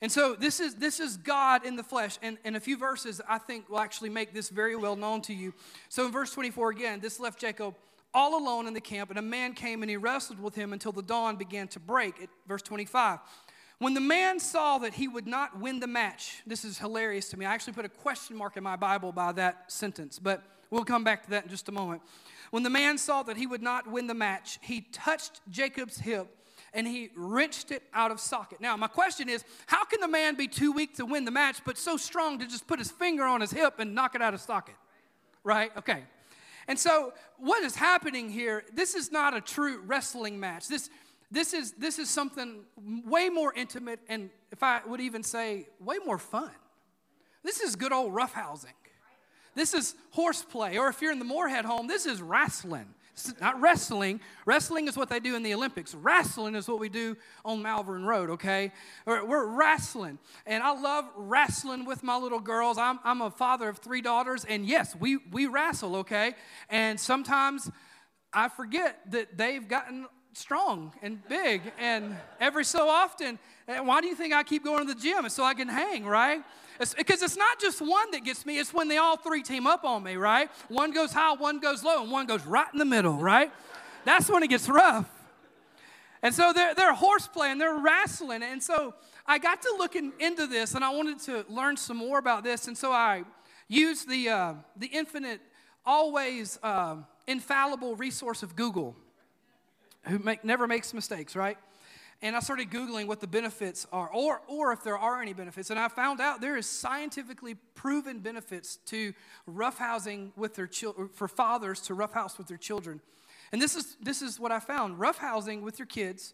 [0.02, 2.18] And so this is this is God in the flesh.
[2.22, 5.34] And in a few verses, I think will actually make this very well known to
[5.34, 5.54] you.
[5.90, 7.76] So in verse 24 again, this left Jacob
[8.14, 10.92] all alone in the camp, and a man came and he wrestled with him until
[10.92, 12.22] the dawn began to break.
[12.22, 13.20] At verse 25.
[13.80, 17.38] When the man saw that he would not win the match, this is hilarious to
[17.38, 17.46] me.
[17.46, 21.06] I actually put a question mark in my Bible by that sentence, but we'll come
[21.06, 22.02] back to that in just a moment.
[22.52, 26.28] When the man saw that he would not win the match, he touched Jacob's hip
[26.74, 28.62] and he wrenched it out of socket.
[28.62, 31.58] Now, my question is how can the man be too weak to win the match,
[31.66, 34.34] but so strong to just put his finger on his hip and knock it out
[34.34, 34.76] of socket?
[35.44, 35.72] Right?
[35.78, 36.04] Okay.
[36.68, 38.64] And so, what is happening here?
[38.74, 40.68] This is not a true wrestling match.
[40.68, 40.90] This,
[41.32, 42.62] this, is, this is something
[43.06, 46.52] way more intimate, and if I would even say, way more fun.
[47.44, 48.74] This is good old roughhousing.
[49.56, 52.94] This is horseplay, or if you're in the Moorehead home, this is wrestling.
[53.42, 54.20] Not wrestling.
[54.46, 55.94] Wrestling is what they do in the Olympics.
[55.96, 58.72] Wrestling is what we do on Malvern Road, okay?
[59.06, 60.20] We're wrestling.
[60.46, 62.78] And I love wrestling with my little girls.
[62.78, 66.36] I'm, I'm a father of three daughters, and yes, we, we wrestle, okay?
[66.70, 67.70] And sometimes
[68.34, 71.62] I forget that they've gotten strong and big.
[71.80, 75.28] And every so often, eh, why do you think I keep going to the gym?
[75.30, 76.44] So I can hang, right?
[76.80, 79.68] It's, because it's not just one that gets me, it's when they all three team
[79.68, 80.50] up on me, right?
[80.70, 83.52] One goes high, one goes low, and one goes right in the middle, right?
[84.06, 85.10] That's when it gets rough.
[86.22, 88.44] And so they're, they're horseplay and they're wrestling.
[88.44, 88.94] And so
[89.26, 92.68] I got to looking into this and I wanted to learn some more about this.
[92.68, 93.24] And so I
[93.68, 95.39] used the, uh, the infinite,
[95.86, 98.96] always uh, infallible resource of Google,
[100.04, 101.58] who make, never makes mistakes, right?
[102.22, 105.70] And I started Googling what the benefits are, or, or if there are any benefits.
[105.70, 109.14] And I found out there is scientifically proven benefits to
[109.48, 113.00] roughhousing with their children, for fathers to roughhouse with their children.
[113.52, 116.34] And this is, this is what I found roughhousing with your kids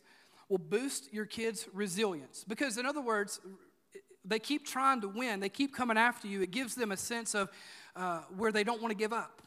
[0.49, 2.43] will boost your kids' resilience.
[2.47, 3.39] Because, in other words,
[4.23, 6.41] they keep trying to win, they keep coming after you.
[6.41, 7.49] It gives them a sense of
[7.95, 9.41] uh, where they don't want to give up.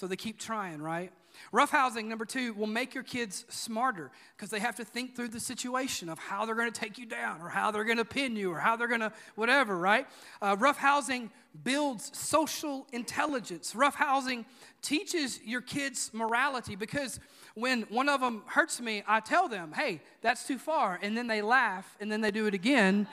[0.00, 1.12] So they keep trying, right?
[1.52, 5.38] Roughhousing, number two, will make your kids smarter because they have to think through the
[5.38, 8.34] situation of how they're going to take you down or how they're going to pin
[8.34, 10.06] you or how they're going to whatever, right?
[10.40, 11.28] Uh, roughhousing
[11.64, 13.74] builds social intelligence.
[13.74, 14.46] Roughhousing
[14.80, 17.20] teaches your kids morality because
[17.52, 20.98] when one of them hurts me, I tell them, hey, that's too far.
[21.02, 23.06] And then they laugh and then they do it again.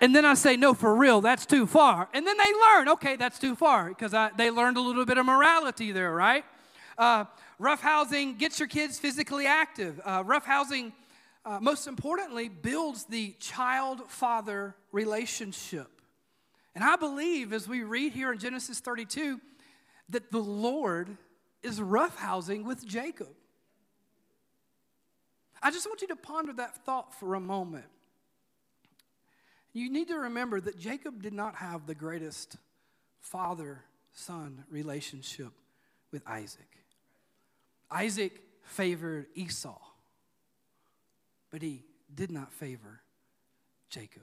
[0.00, 2.08] And then I say, no, for real, that's too far.
[2.12, 5.24] And then they learn, okay, that's too far because they learned a little bit of
[5.24, 6.44] morality there, right?
[6.98, 7.24] Uh,
[7.58, 10.00] rough housing gets your kids physically active.
[10.04, 10.92] Uh, rough housing,
[11.44, 15.88] uh, most importantly, builds the child father relationship.
[16.74, 19.40] And I believe, as we read here in Genesis 32,
[20.10, 21.16] that the Lord
[21.62, 23.34] is rough housing with Jacob.
[25.62, 27.86] I just want you to ponder that thought for a moment.
[29.76, 32.56] You need to remember that Jacob did not have the greatest
[33.20, 33.82] father
[34.14, 35.52] son relationship
[36.10, 36.78] with Isaac.
[37.90, 39.78] Isaac favored Esau,
[41.50, 41.84] but he
[42.14, 43.02] did not favor
[43.90, 44.22] Jacob.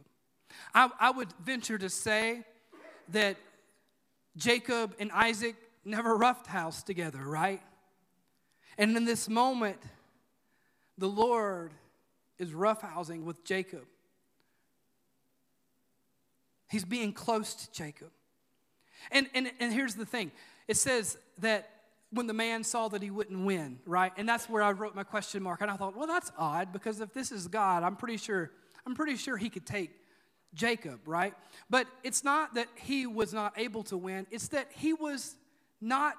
[0.73, 2.41] I, I would venture to say
[3.09, 3.37] that
[4.35, 7.61] Jacob and Isaac never roughed house together, right?
[8.79, 9.77] And in this moment,
[10.97, 11.75] the Lord
[12.39, 13.83] is roughhousing with Jacob.
[16.73, 18.09] He's being close to Jacob.
[19.12, 20.31] And, and, and here's the thing
[20.67, 21.69] it says that
[22.09, 24.12] when the man saw that he wouldn't win, right?
[24.17, 25.62] And that's where I wrote my question mark.
[25.62, 28.49] And I thought, well, that's odd because if this is God, I'm pretty sure,
[28.88, 29.91] I'm pretty sure he could take
[30.55, 31.36] Jacob, right?
[31.69, 35.36] But it's not that he was not able to win, it's that he was
[35.79, 36.15] not,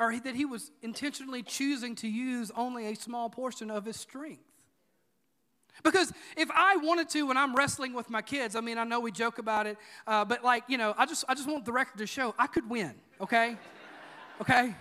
[0.00, 4.47] or that he was intentionally choosing to use only a small portion of his strength.
[5.82, 9.00] Because if I wanted to, when I'm wrestling with my kids, I mean, I know
[9.00, 11.72] we joke about it, uh, but like, you know, I just, I just want the
[11.72, 13.56] record to show I could win, okay?
[14.40, 14.74] Okay?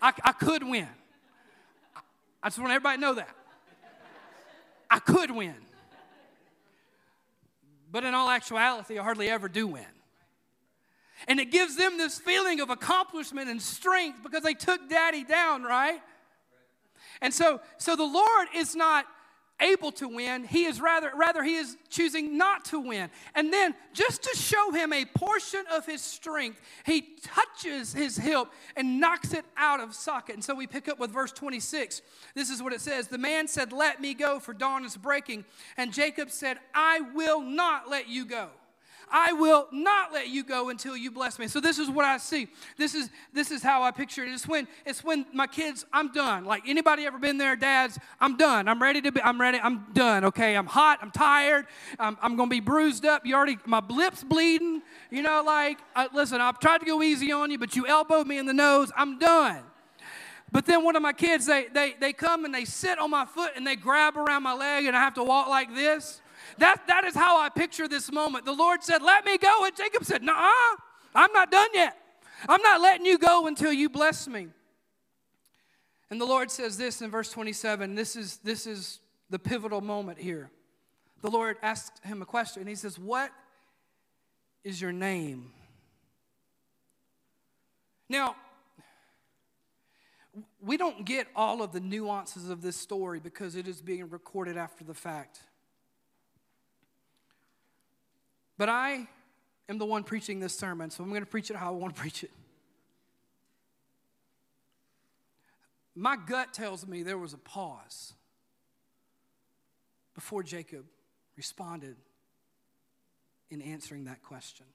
[0.00, 0.88] I, I could win.
[2.42, 3.34] I just want everybody to know that.
[4.90, 5.54] I could win.
[7.90, 9.84] But in all actuality, I hardly ever do win.
[11.26, 15.62] And it gives them this feeling of accomplishment and strength because they took daddy down,
[15.62, 16.00] right?
[17.20, 19.06] And so, so the Lord is not
[19.60, 20.44] able to win.
[20.44, 23.10] He is rather, rather he is choosing not to win.
[23.34, 28.48] And then just to show him a portion of his strength, he touches his hip
[28.76, 30.34] and knocks it out of socket.
[30.36, 32.02] And so we pick up with verse 26.
[32.34, 33.08] This is what it says.
[33.08, 35.44] The man said, Let me go, for dawn is breaking.
[35.76, 38.50] And Jacob said, I will not let you go.
[39.10, 41.48] I will not let you go until you bless me.
[41.48, 42.48] So this is what I see.
[42.76, 44.30] This is this is how I picture it.
[44.30, 46.44] It's when it's when my kids, I'm done.
[46.44, 48.68] Like anybody ever been there, dads, I'm done.
[48.68, 50.24] I'm ready to be, I'm ready, I'm done.
[50.26, 51.66] Okay, I'm hot, I'm tired,
[51.98, 53.24] I'm, I'm gonna be bruised up.
[53.24, 54.82] You already my lips bleeding.
[55.10, 58.26] You know, like I, listen, I've tried to go easy on you, but you elbowed
[58.26, 58.90] me in the nose.
[58.96, 59.62] I'm done.
[60.50, 63.26] But then one of my kids, they, they, they come and they sit on my
[63.26, 66.22] foot and they grab around my leg and I have to walk like this.
[66.56, 68.44] That, that is how I picture this moment.
[68.44, 69.64] The Lord said, Let me go.
[69.64, 70.52] And Jacob said, Nah,
[71.14, 71.96] I'm not done yet.
[72.48, 74.48] I'm not letting you go until you bless me.
[76.10, 77.94] And the Lord says this in verse 27.
[77.94, 80.50] This is, this is the pivotal moment here.
[81.20, 82.62] The Lord asks him a question.
[82.62, 83.30] and He says, What
[84.64, 85.52] is your name?
[88.08, 88.36] Now,
[90.60, 94.56] we don't get all of the nuances of this story because it is being recorded
[94.56, 95.40] after the fact.
[98.58, 99.06] But I
[99.68, 101.94] am the one preaching this sermon, so I'm going to preach it how I want
[101.94, 102.30] to preach it.
[105.94, 108.12] My gut tells me there was a pause
[110.14, 110.84] before Jacob
[111.36, 111.96] responded
[113.50, 114.66] in answering that question.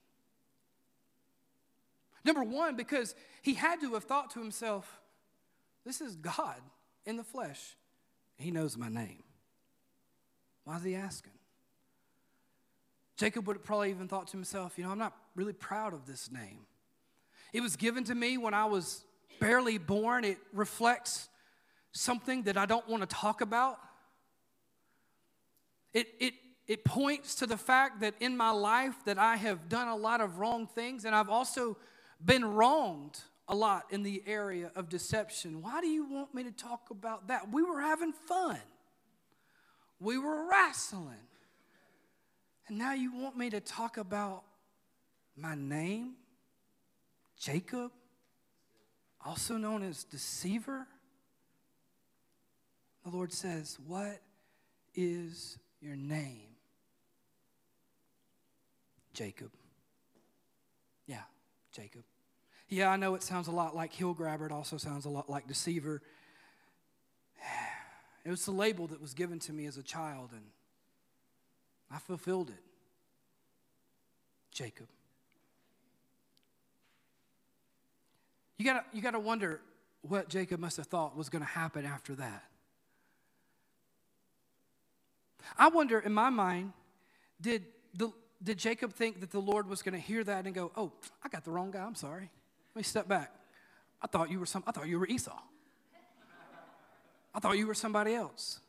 [2.25, 4.99] Number one, because he had to have thought to himself,
[5.85, 6.61] this is God
[7.05, 7.75] in the flesh.
[8.37, 9.23] He knows my name.
[10.63, 11.33] Why is he asking?
[13.17, 16.05] Jacob would have probably even thought to himself, you know, I'm not really proud of
[16.05, 16.65] this name.
[17.51, 19.05] It was given to me when I was
[19.39, 20.23] barely born.
[20.23, 21.29] It reflects
[21.91, 23.77] something that I don't want to talk about.
[25.93, 26.33] It, it,
[26.67, 30.21] it points to the fact that in my life that I have done a lot
[30.21, 31.77] of wrong things and I've also
[32.23, 35.61] been wronged a lot in the area of deception.
[35.61, 37.51] Why do you want me to talk about that?
[37.51, 38.59] We were having fun.
[39.99, 41.27] We were wrestling.
[42.67, 44.43] And now you want me to talk about
[45.35, 46.13] my name,
[47.37, 47.91] Jacob,
[49.25, 50.87] also known as deceiver?
[53.03, 54.21] The Lord says, What
[54.95, 56.47] is your name?
[59.13, 59.51] Jacob.
[61.05, 61.21] Yeah,
[61.71, 62.03] Jacob.
[62.69, 64.45] Yeah, I know it sounds a lot like heel grabber.
[64.45, 66.01] It also sounds a lot like deceiver.
[68.25, 70.43] It was the label that was given to me as a child, and
[71.93, 72.63] I fulfilled it.
[74.51, 74.87] Jacob.
[78.57, 79.61] You gotta, you gotta wonder
[80.03, 82.43] what Jacob must have thought was going to happen after that.
[85.57, 86.73] I wonder, in my mind,
[87.39, 90.71] did, the, did Jacob think that the Lord was going to hear that and go,
[90.75, 90.91] oh,
[91.23, 92.29] I got the wrong guy, I'm sorry.
[92.75, 93.33] Let me step back.
[94.01, 95.37] I thought you were some, I thought you were Esau.
[97.35, 98.59] I thought you were somebody else.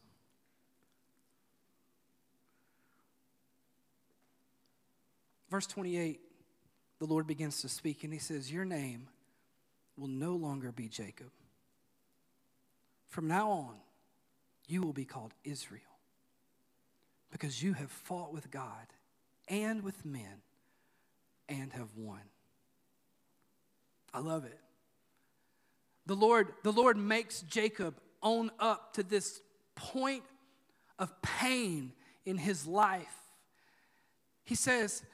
[5.54, 6.18] Verse 28,
[6.98, 9.06] the Lord begins to speak and he says, Your name
[9.96, 11.30] will no longer be Jacob.
[13.06, 13.76] From now on,
[14.66, 15.82] you will be called Israel
[17.30, 18.88] because you have fought with God
[19.46, 20.42] and with men
[21.48, 22.22] and have won.
[24.12, 24.58] I love it.
[26.06, 27.94] The Lord, the Lord makes Jacob
[28.24, 29.40] own up to this
[29.76, 30.24] point
[30.98, 31.92] of pain
[32.26, 33.14] in his life.
[34.42, 35.04] He says,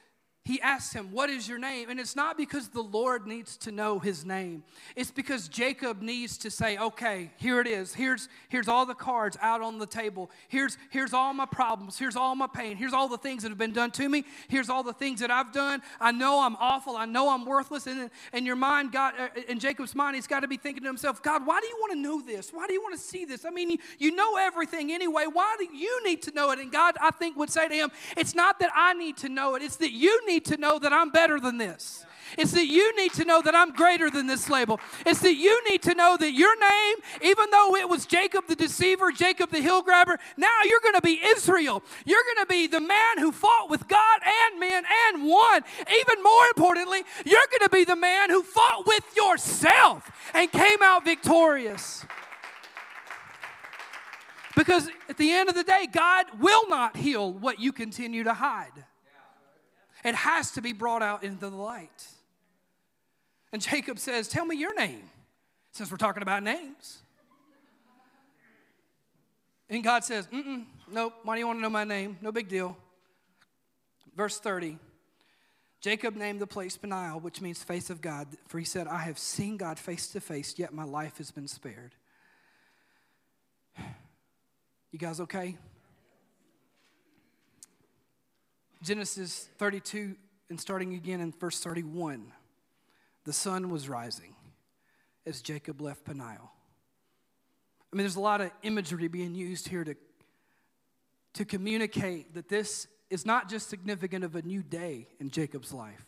[0.43, 1.91] he asks him, What is your name?
[1.91, 4.63] And it's not because the Lord needs to know his name.
[4.95, 7.93] It's because Jacob needs to say, Okay, here it is.
[7.93, 10.31] Here's, here's all the cards out on the table.
[10.47, 11.99] Here's, here's all my problems.
[11.99, 12.75] Here's all my pain.
[12.75, 14.25] Here's all the things that have been done to me.
[14.47, 15.83] Here's all the things that I've done.
[15.99, 16.97] I know I'm awful.
[16.97, 17.85] I know I'm worthless.
[17.85, 20.89] And in your mind, God, uh, in Jacob's mind, he's got to be thinking to
[20.89, 22.49] himself, God, why do you want to know this?
[22.49, 23.45] Why do you want to see this?
[23.45, 25.25] I mean, you, you know everything anyway.
[25.31, 26.57] Why do you need to know it?
[26.57, 29.53] And God, I think, would say to him, It's not that I need to know
[29.53, 32.05] it, it's that you need need to know that I'm better than this.
[32.37, 34.79] It's that you need to know that I'm greater than this label.
[35.05, 38.55] It's that you need to know that your name, even though it was Jacob the
[38.55, 41.83] deceiver, Jacob the hill grabber, now you're going to be Israel.
[42.05, 45.63] You're going to be the man who fought with God and men and won.
[45.81, 50.81] Even more importantly, you're going to be the man who fought with yourself and came
[50.81, 52.05] out victorious.
[54.55, 58.33] Because at the end of the day, God will not heal what you continue to
[58.33, 58.85] hide.
[60.03, 62.07] It has to be brought out into the light.
[63.53, 65.03] And Jacob says, Tell me your name,
[65.71, 66.99] since we're talking about names.
[69.69, 72.17] And God says, Mm-mm, Nope, why do you want to know my name?
[72.21, 72.77] No big deal.
[74.15, 74.77] Verse 30
[75.79, 79.17] Jacob named the place Peniel, which means face of God, for he said, I have
[79.17, 81.95] seen God face to face, yet my life has been spared.
[84.91, 85.57] You guys okay?
[88.83, 90.15] Genesis 32
[90.49, 92.31] and starting again in verse 31.
[93.25, 94.35] The sun was rising
[95.25, 96.51] as Jacob left Peniel.
[97.93, 99.95] I mean, there's a lot of imagery being used here to,
[101.33, 106.05] to communicate that this is not just significant of a new day in Jacob's life,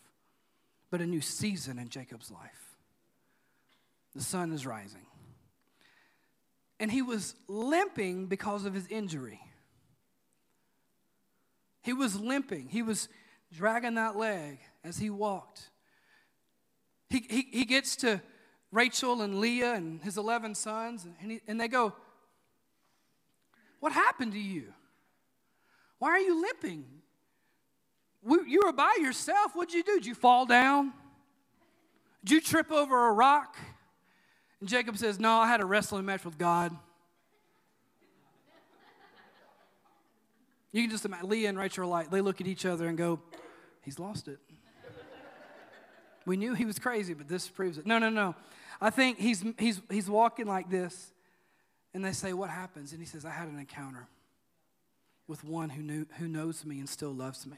[0.89, 2.75] but a new season in Jacob's life.
[4.15, 5.05] The sun is rising.
[6.79, 9.39] and he was limping because of his injury.
[11.83, 12.69] He was limping.
[12.69, 13.09] He was
[13.51, 15.69] dragging that leg as he walked.
[17.09, 18.21] He, he, he gets to
[18.71, 21.93] Rachel and Leah and his 11 sons, and, he, and they go,
[23.79, 24.73] What happened to you?
[25.99, 26.85] Why are you limping?
[28.25, 29.53] You were by yourself.
[29.53, 29.95] What'd you do?
[29.95, 30.93] Did you fall down?
[32.23, 33.57] Did you trip over a rock?
[34.59, 36.75] And Jacob says, No, I had a wrestling match with God.
[40.73, 42.97] You can just imagine Leah and Rachel are like, they look at each other and
[42.97, 43.21] go,
[43.81, 44.39] He's lost it.
[46.25, 47.85] we knew he was crazy, but this proves it.
[47.85, 48.35] No, no, no.
[48.81, 51.11] I think he's, he's, he's walking like this,
[51.93, 52.91] and they say, What happens?
[52.91, 54.07] And he says, I had an encounter
[55.27, 57.57] with one who, knew, who knows me and still loves me.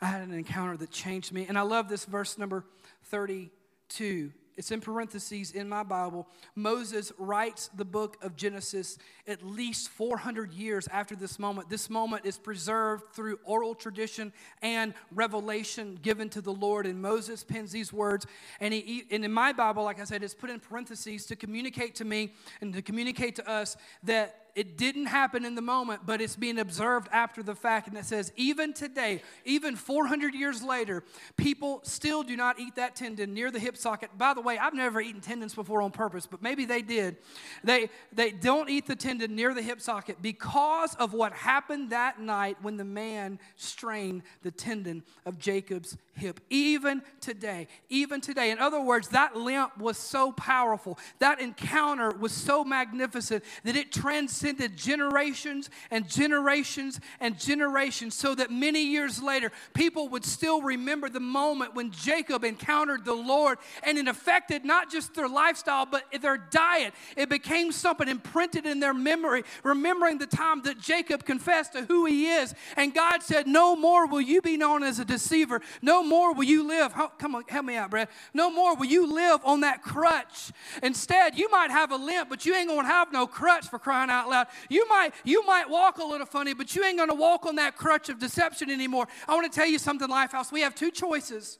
[0.00, 1.46] I had an encounter that changed me.
[1.48, 2.64] And I love this verse number
[3.04, 6.28] 32 it's in parentheses in my Bible.
[6.54, 11.70] Moses writes the book of Genesis at least 400 years after this moment.
[11.70, 16.86] This moment is preserved through oral tradition and revelation given to the Lord.
[16.86, 18.26] And Moses pens these words.
[18.60, 21.94] And, he, and in my Bible, like I said, it's put in parentheses to communicate
[21.96, 26.20] to me and to communicate to us that it didn't happen in the moment, but
[26.20, 27.88] it's being observed after the fact.
[27.88, 31.04] And it says, even today, even 400 years later,
[31.36, 34.10] people still do not eat that tendon near the hip socket.
[34.18, 37.16] By the way, I've never eaten tendons before on purpose, but maybe they did.
[37.64, 42.20] They, they don't eat the tendon near the hip socket because of what happened that
[42.20, 46.40] night when the man strained the tendon of Jacob's hip.
[46.50, 48.50] Even today, even today.
[48.50, 53.92] In other words, that limp was so powerful, that encounter was so magnificent that it
[53.92, 60.60] transcended transcended generations and generations and generations so that many years later, people would still
[60.62, 65.86] remember the moment when Jacob encountered the Lord and it affected not just their lifestyle,
[65.86, 66.92] but their diet.
[67.16, 72.06] It became something imprinted in their memory, remembering the time that Jacob confessed to who
[72.06, 72.52] he is.
[72.76, 75.60] And God said, No more will you be known as a deceiver.
[75.82, 76.92] No more will you live.
[77.18, 78.08] Come on, help me out, Brad.
[78.34, 80.50] No more will you live on that crutch.
[80.82, 84.10] Instead, you might have a limp, but you ain't gonna have no crutch for crying
[84.10, 84.31] out loud.
[84.68, 87.76] You might, you might walk a little funny, but you ain't gonna walk on that
[87.76, 89.06] crutch of deception anymore.
[89.28, 90.52] I wanna tell you something, Lifehouse.
[90.52, 91.58] We have two choices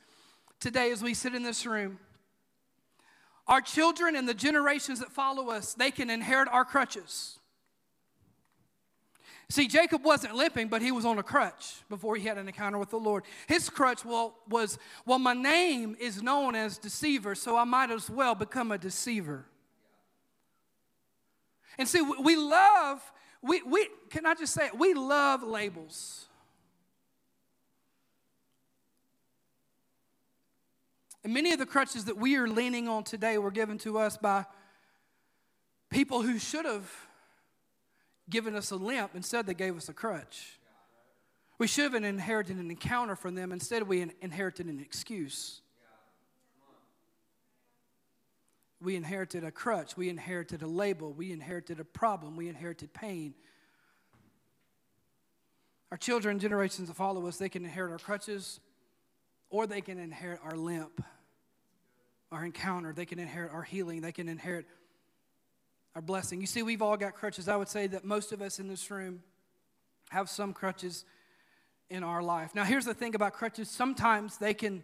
[0.60, 1.98] today as we sit in this room.
[3.48, 7.38] Our children and the generations that follow us, they can inherit our crutches.
[9.52, 12.78] See, Jacob wasn't limping, but he was on a crutch before he had an encounter
[12.78, 13.24] with the Lord.
[13.46, 18.08] His crutch well, was, well, my name is known as deceiver, so I might as
[18.08, 19.44] well become a deceiver.
[21.78, 23.00] And see, we love,
[23.42, 24.78] we, we can I just say it?
[24.78, 26.26] We love labels.
[31.24, 34.16] And many of the crutches that we are leaning on today were given to us
[34.16, 34.44] by
[35.90, 36.90] people who should have
[38.28, 39.12] given us a limp.
[39.14, 40.58] Instead, they gave us a crutch.
[41.58, 43.52] We should have inherited an encounter from them.
[43.52, 45.61] Instead, we inherited an excuse.
[48.82, 49.96] We inherited a crutch.
[49.96, 51.12] We inherited a label.
[51.12, 52.36] We inherited a problem.
[52.36, 53.34] We inherited pain.
[55.90, 58.60] Our children, generations that follow us, they can inherit our crutches
[59.50, 61.04] or they can inherit our limp,
[62.32, 62.92] our encounter.
[62.92, 64.00] They can inherit our healing.
[64.00, 64.66] They can inherit
[65.94, 66.40] our blessing.
[66.40, 67.48] You see, we've all got crutches.
[67.48, 69.22] I would say that most of us in this room
[70.08, 71.04] have some crutches
[71.90, 72.54] in our life.
[72.54, 74.82] Now, here's the thing about crutches sometimes they can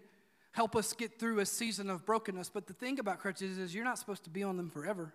[0.53, 2.51] help us get through a season of brokenness.
[2.51, 5.13] But the thing about crutches is you're not supposed to be on them forever.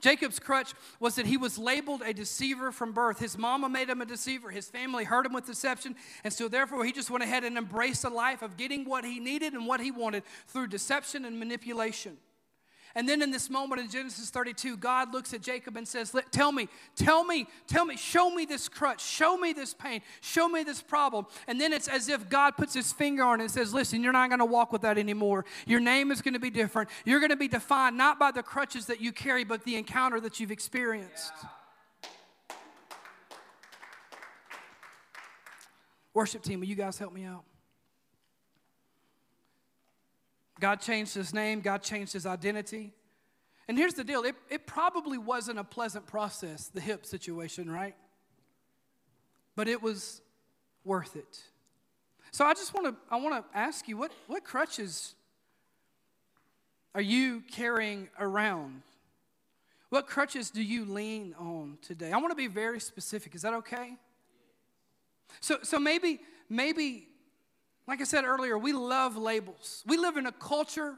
[0.00, 3.18] Jacob's crutch was that he was labeled a deceiver from birth.
[3.18, 4.50] His mama made him a deceiver.
[4.50, 5.96] His family hurt him with deception.
[6.24, 9.18] And so, therefore, he just went ahead and embraced a life of getting what he
[9.18, 12.16] needed and what he wanted through deception and manipulation.
[12.98, 16.50] And then in this moment in Genesis 32, God looks at Jacob and says, Tell
[16.50, 20.64] me, tell me, tell me, show me this crutch, show me this pain, show me
[20.64, 21.24] this problem.
[21.46, 24.12] And then it's as if God puts his finger on it and says, Listen, you're
[24.12, 25.44] not going to walk with that anymore.
[25.64, 26.90] Your name is going to be different.
[27.04, 30.18] You're going to be defined not by the crutches that you carry, but the encounter
[30.18, 31.32] that you've experienced.
[31.40, 32.56] Yeah.
[36.14, 37.44] Worship team, will you guys help me out?
[40.60, 42.92] God changed his name, God changed his identity.
[43.68, 47.94] And here's the deal it, it probably wasn't a pleasant process, the hip situation, right?
[49.54, 50.22] But it was
[50.84, 51.42] worth it.
[52.30, 55.14] So I just want to I want to ask you what what crutches
[56.94, 58.82] are you carrying around?
[59.90, 62.12] What crutches do you lean on today?
[62.12, 63.34] I want to be very specific.
[63.34, 63.96] Is that okay?
[65.40, 67.08] So so maybe maybe
[67.88, 69.82] like I said earlier, we love labels.
[69.86, 70.94] We live in a culture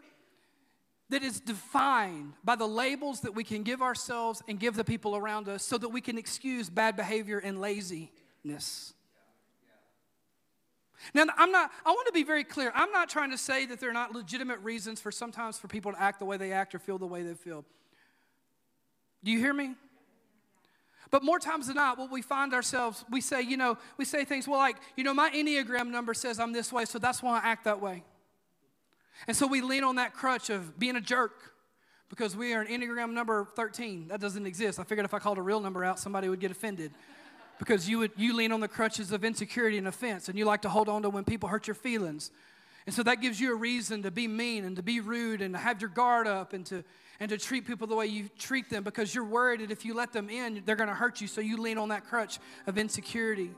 [1.09, 5.17] that is defined by the labels that we can give ourselves and give the people
[5.17, 8.93] around us so that we can excuse bad behavior and laziness.
[11.15, 12.73] Now, I'm not, I want to be very clear.
[12.75, 15.93] I'm not trying to say that there are not legitimate reasons for sometimes for people
[15.93, 17.65] to act the way they act or feel the way they feel.
[19.23, 19.75] Do you hear me?
[21.11, 24.25] But more times than not, what we find ourselves, we say, you know, we say
[24.25, 27.41] things, well, like, you know, my Enneagram number says I'm this way, so that's why
[27.41, 28.05] I act that way.
[29.27, 31.33] And so we lean on that crutch of being a jerk
[32.09, 34.09] because we are an Enneagram number 13.
[34.09, 34.79] That doesn't exist.
[34.79, 36.93] I figured if I called a real number out, somebody would get offended
[37.59, 40.63] because you, would, you lean on the crutches of insecurity and offense and you like
[40.63, 42.31] to hold on to when people hurt your feelings.
[42.87, 45.55] And so that gives you a reason to be mean and to be rude and
[45.55, 46.83] to have your guard up and to,
[47.21, 49.95] and to treat people the way you treat them because you're worried that if you
[49.95, 51.27] let them in, they're going to hurt you.
[51.27, 53.51] So you lean on that crutch of insecurity.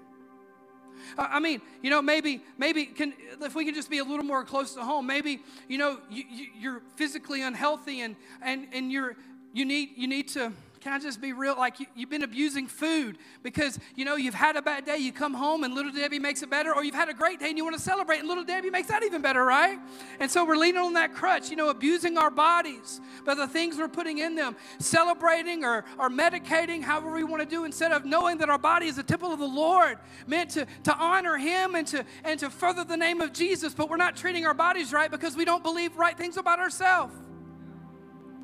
[1.16, 4.44] I mean, you know, maybe, maybe can, if we can just be a little more
[4.44, 6.24] close to home, maybe, you know, you,
[6.58, 9.16] you're physically unhealthy and, and, and you're,
[9.52, 10.52] you need, you need to,
[10.82, 11.54] can I just be real?
[11.56, 15.12] Like you, have been abusing food because, you know, you've had a bad day, you
[15.12, 17.56] come home and little Debbie makes it better, or you've had a great day and
[17.56, 19.78] you want to celebrate and little Debbie makes that even better, right?
[20.18, 23.78] And so we're leaning on that crutch, you know, abusing our bodies by the things
[23.78, 28.04] we're putting in them, celebrating or, or medicating, however we want to do, instead of
[28.04, 31.76] knowing that our body is a temple of the Lord, meant to, to honor Him
[31.76, 34.92] and to, and to further the name of Jesus, but we're not treating our bodies
[34.92, 37.14] right because we don't believe right things about ourselves.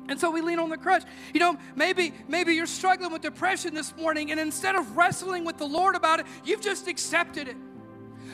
[0.09, 1.03] And so we lean on the crutch.
[1.33, 5.57] You know, maybe maybe you're struggling with depression this morning and instead of wrestling with
[5.57, 7.55] the Lord about it, you've just accepted it.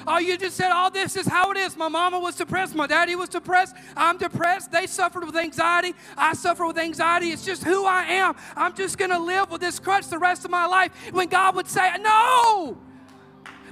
[0.07, 1.75] Oh, you just said, oh, this is how it is.
[1.77, 2.75] My mama was depressed.
[2.75, 3.75] My daddy was depressed.
[3.95, 4.71] I'm depressed.
[4.71, 5.93] They suffered with anxiety.
[6.17, 7.29] I suffer with anxiety.
[7.29, 8.35] It's just who I am.
[8.55, 10.91] I'm just going to live with this crutch the rest of my life.
[11.11, 12.77] When God would say, no,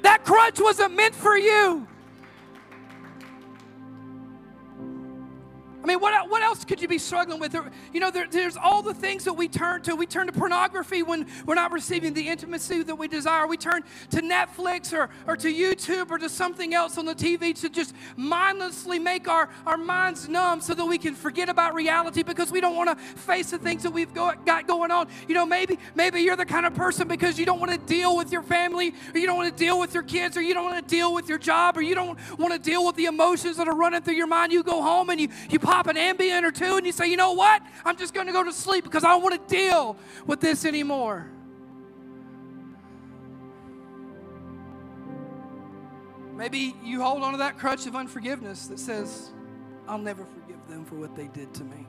[0.02, 1.88] that crutch wasn't meant for you.
[5.84, 7.54] I mean, what, what else could you be struggling with?
[7.94, 9.96] You know, there, there's all the things that we turn to.
[9.96, 13.48] We turn to pornography when we're not receiving the intimacy that we desire.
[13.48, 17.54] We turn to Netflix or, or to YouTube or to something else on the TV
[17.60, 22.24] to just mindlessly make our, our minds numb so that we can forget about reality
[22.24, 25.10] because we don't want to face the things that we've go, got going on.
[25.28, 28.16] You know, maybe, maybe you're the kind of person because you don't want to deal
[28.16, 30.64] with your family or you don't want to deal with your kids or you don't
[30.64, 33.58] want to deal with your job or you don't want to deal with the emotions
[33.58, 34.54] that are running through your mind.
[34.54, 37.18] You go home and you, you pop an Ambien or two and you say, you
[37.18, 37.64] know what?
[37.84, 39.98] I'm just going to go to sleep because I don't want to deal
[40.28, 41.28] with this anymore.
[46.36, 49.32] Maybe you hold on to that crutch of unforgiveness that says,
[49.88, 51.88] I'll never forgive them for what they did to me.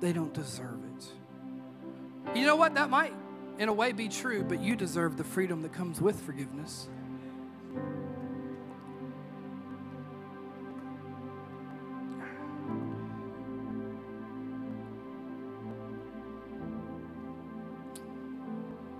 [0.00, 2.38] They don't deserve it.
[2.38, 2.74] You know what?
[2.74, 3.14] That might,
[3.58, 6.88] in a way, be true, but you deserve the freedom that comes with forgiveness.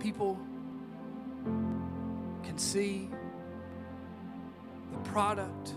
[0.03, 0.37] People
[2.43, 3.09] can see
[4.91, 5.75] the product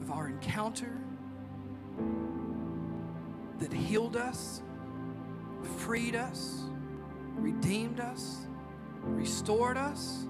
[0.00, 0.96] of our encounter
[3.58, 4.62] that healed us,
[5.76, 6.62] freed us,
[7.34, 8.46] redeemed us,
[9.02, 10.24] restored us,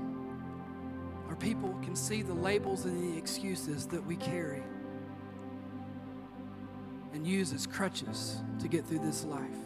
[1.28, 4.62] Our people can see the labels and the excuses that we carry
[7.12, 9.58] and use as crutches to get through this life.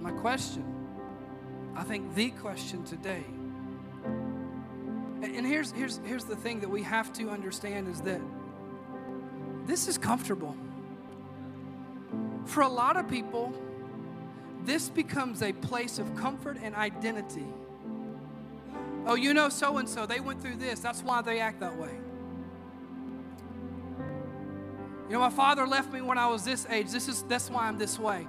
[0.00, 0.79] My question
[1.80, 3.24] I think the question today,
[4.04, 8.20] and here's, here's, here's the thing that we have to understand is that
[9.64, 10.54] this is comfortable.
[12.44, 13.54] For a lot of people,
[14.66, 17.46] this becomes a place of comfort and identity.
[19.06, 20.80] Oh, you know so and so, they went through this.
[20.80, 21.98] That's why they act that way.
[25.08, 26.90] You know, my father left me when I was this age.
[26.90, 28.26] This is that's why I'm this way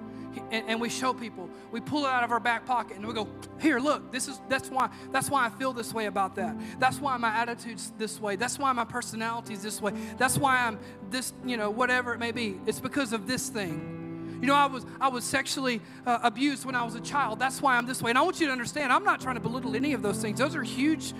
[0.51, 1.49] and, and, we show people.
[1.71, 3.27] We pull it out of our back pocket and we go,
[3.59, 4.11] "Here, look.
[4.11, 6.55] This is that's why that's why I feel this way about that.
[6.79, 8.35] That's why my attitude's this way.
[8.35, 9.93] That's why my personality's this way.
[10.17, 10.79] That's why I'm
[11.09, 12.59] this, you know, whatever it may be.
[12.65, 13.99] It's because of this thing."
[14.41, 17.37] You know, I was I was sexually uh, abused when I was a child.
[17.37, 18.09] That's why I'm this way.
[18.09, 20.39] And I want you to understand, I'm not trying to belittle any of those things.
[20.39, 21.13] Those are huge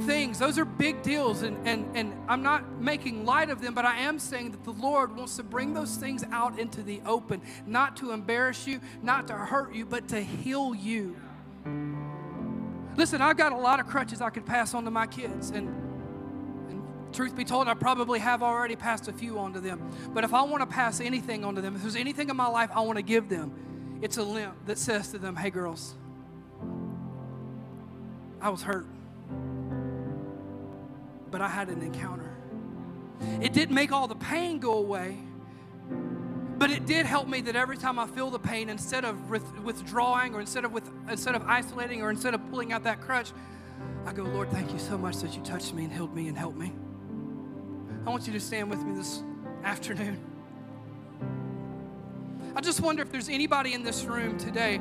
[0.00, 0.38] things.
[0.38, 3.98] Those are big deals, and, and, and I'm not making light of them, but I
[3.98, 7.96] am saying that the Lord wants to bring those things out into the open, not
[7.98, 11.16] to embarrass you, not to hurt you, but to heal you.
[12.96, 15.68] Listen, I've got a lot of crutches I could pass on to my kids, and,
[16.68, 16.82] and
[17.12, 19.90] truth be told, I probably have already passed a few on to them.
[20.12, 22.48] But if I want to pass anything on to them, if there's anything in my
[22.48, 25.94] life I want to give them, it's a limp that says to them, hey, girls,
[28.40, 28.86] I was hurt
[31.34, 32.30] but I had an encounter.
[33.42, 35.18] It didn't make all the pain go away,
[36.58, 39.30] But it did help me that every time I feel the pain, instead of
[39.64, 43.32] withdrawing or instead of, with, instead of isolating or instead of pulling out that crutch,
[44.06, 46.38] I go, Lord, thank you so much that you touched me and healed me and
[46.38, 46.72] helped me.
[48.06, 49.24] I want you to stand with me this
[49.64, 50.20] afternoon.
[52.54, 54.80] I just wonder if there's anybody in this room today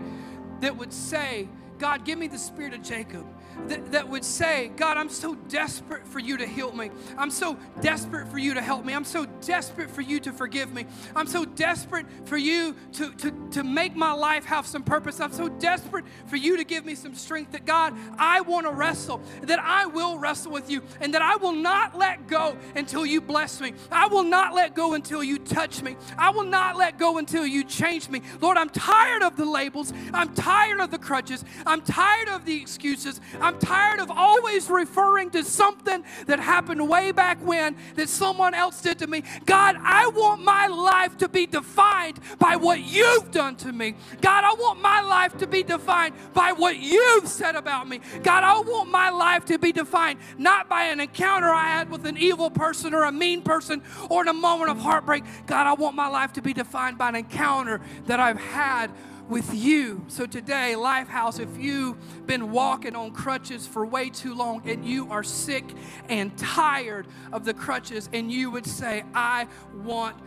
[0.62, 1.50] that would say,
[1.80, 3.26] God, give me the spirit of Jacob
[3.68, 6.92] that, that would say, God, I'm so desperate for you to heal me.
[7.18, 8.94] I'm so desperate for you to help me.
[8.94, 10.86] I'm so desperate for you to forgive me.
[11.16, 15.20] I'm so desperate for you to, to, to make my life have some purpose.
[15.20, 18.74] I'm so desperate for you to give me some strength that, God, I want to
[18.74, 23.06] wrestle, that I will wrestle with you, and that I will not let go until
[23.06, 23.74] you bless me.
[23.92, 25.96] I will not let go until you touch me.
[26.18, 28.22] I will not let go until you change me.
[28.42, 29.94] Lord, I'm tired of the labels.
[30.14, 31.44] I'm tired of the crutches.
[31.66, 33.22] I'm tired of the excuses.
[33.44, 38.82] I'm tired of always referring to something that happened way back when that someone else
[38.82, 39.24] did to me.
[39.46, 43.96] God, I want my life to be defined by what you've done to me.
[44.22, 48.00] God, I want my life to be defined by what you've said about me.
[48.24, 52.06] God, I want my life to be defined not by an encounter I had with
[52.06, 55.26] an evil person or a mean person or in a moment of heartbreak.
[55.48, 58.90] God, I want my life to be defined by an encounter that I've had
[59.30, 60.04] with you.
[60.08, 61.98] So today, Lifehouse, if you've
[62.28, 65.66] been walking on crutches for way too long and you are sick
[66.10, 69.48] and tired of the crutches, and you would say, I
[69.84, 70.18] want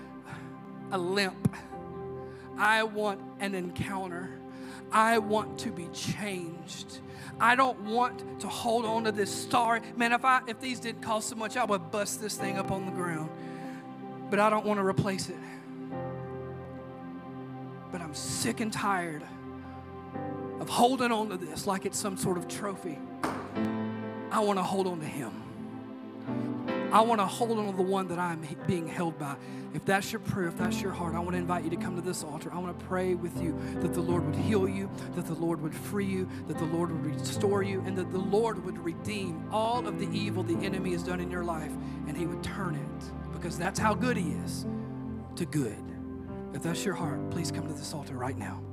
[0.92, 1.54] a limp,
[2.58, 4.30] I want an encounter,
[4.90, 7.00] I want to be changed.
[7.38, 9.80] I don't want to hold on to this star.
[9.96, 12.70] Man, if I if these didn't cost so much, I would bust this thing up
[12.70, 13.28] on the ground.
[14.30, 15.36] But I don't want to replace it
[17.90, 19.22] but I'm sick and tired
[20.60, 22.98] of holding on to this like it's some sort of trophy.
[24.30, 25.42] I want to hold on to Him.
[26.92, 29.36] I want to hold on to the one that I'm being held by.
[29.74, 31.96] If that's your prayer, if that's your heart, I want to invite you to come
[31.96, 32.50] to this altar.
[32.52, 35.60] I want to pray with you that the Lord would heal you, that the Lord
[35.60, 39.46] would free you, that the Lord would restore you, and that the Lord would redeem
[39.52, 41.72] all of the evil the enemy has done in your life,
[42.06, 44.64] and He would turn it, because that's how good He is,
[45.34, 45.95] to good.
[46.54, 48.65] If that's your heart, please come to this altar right now.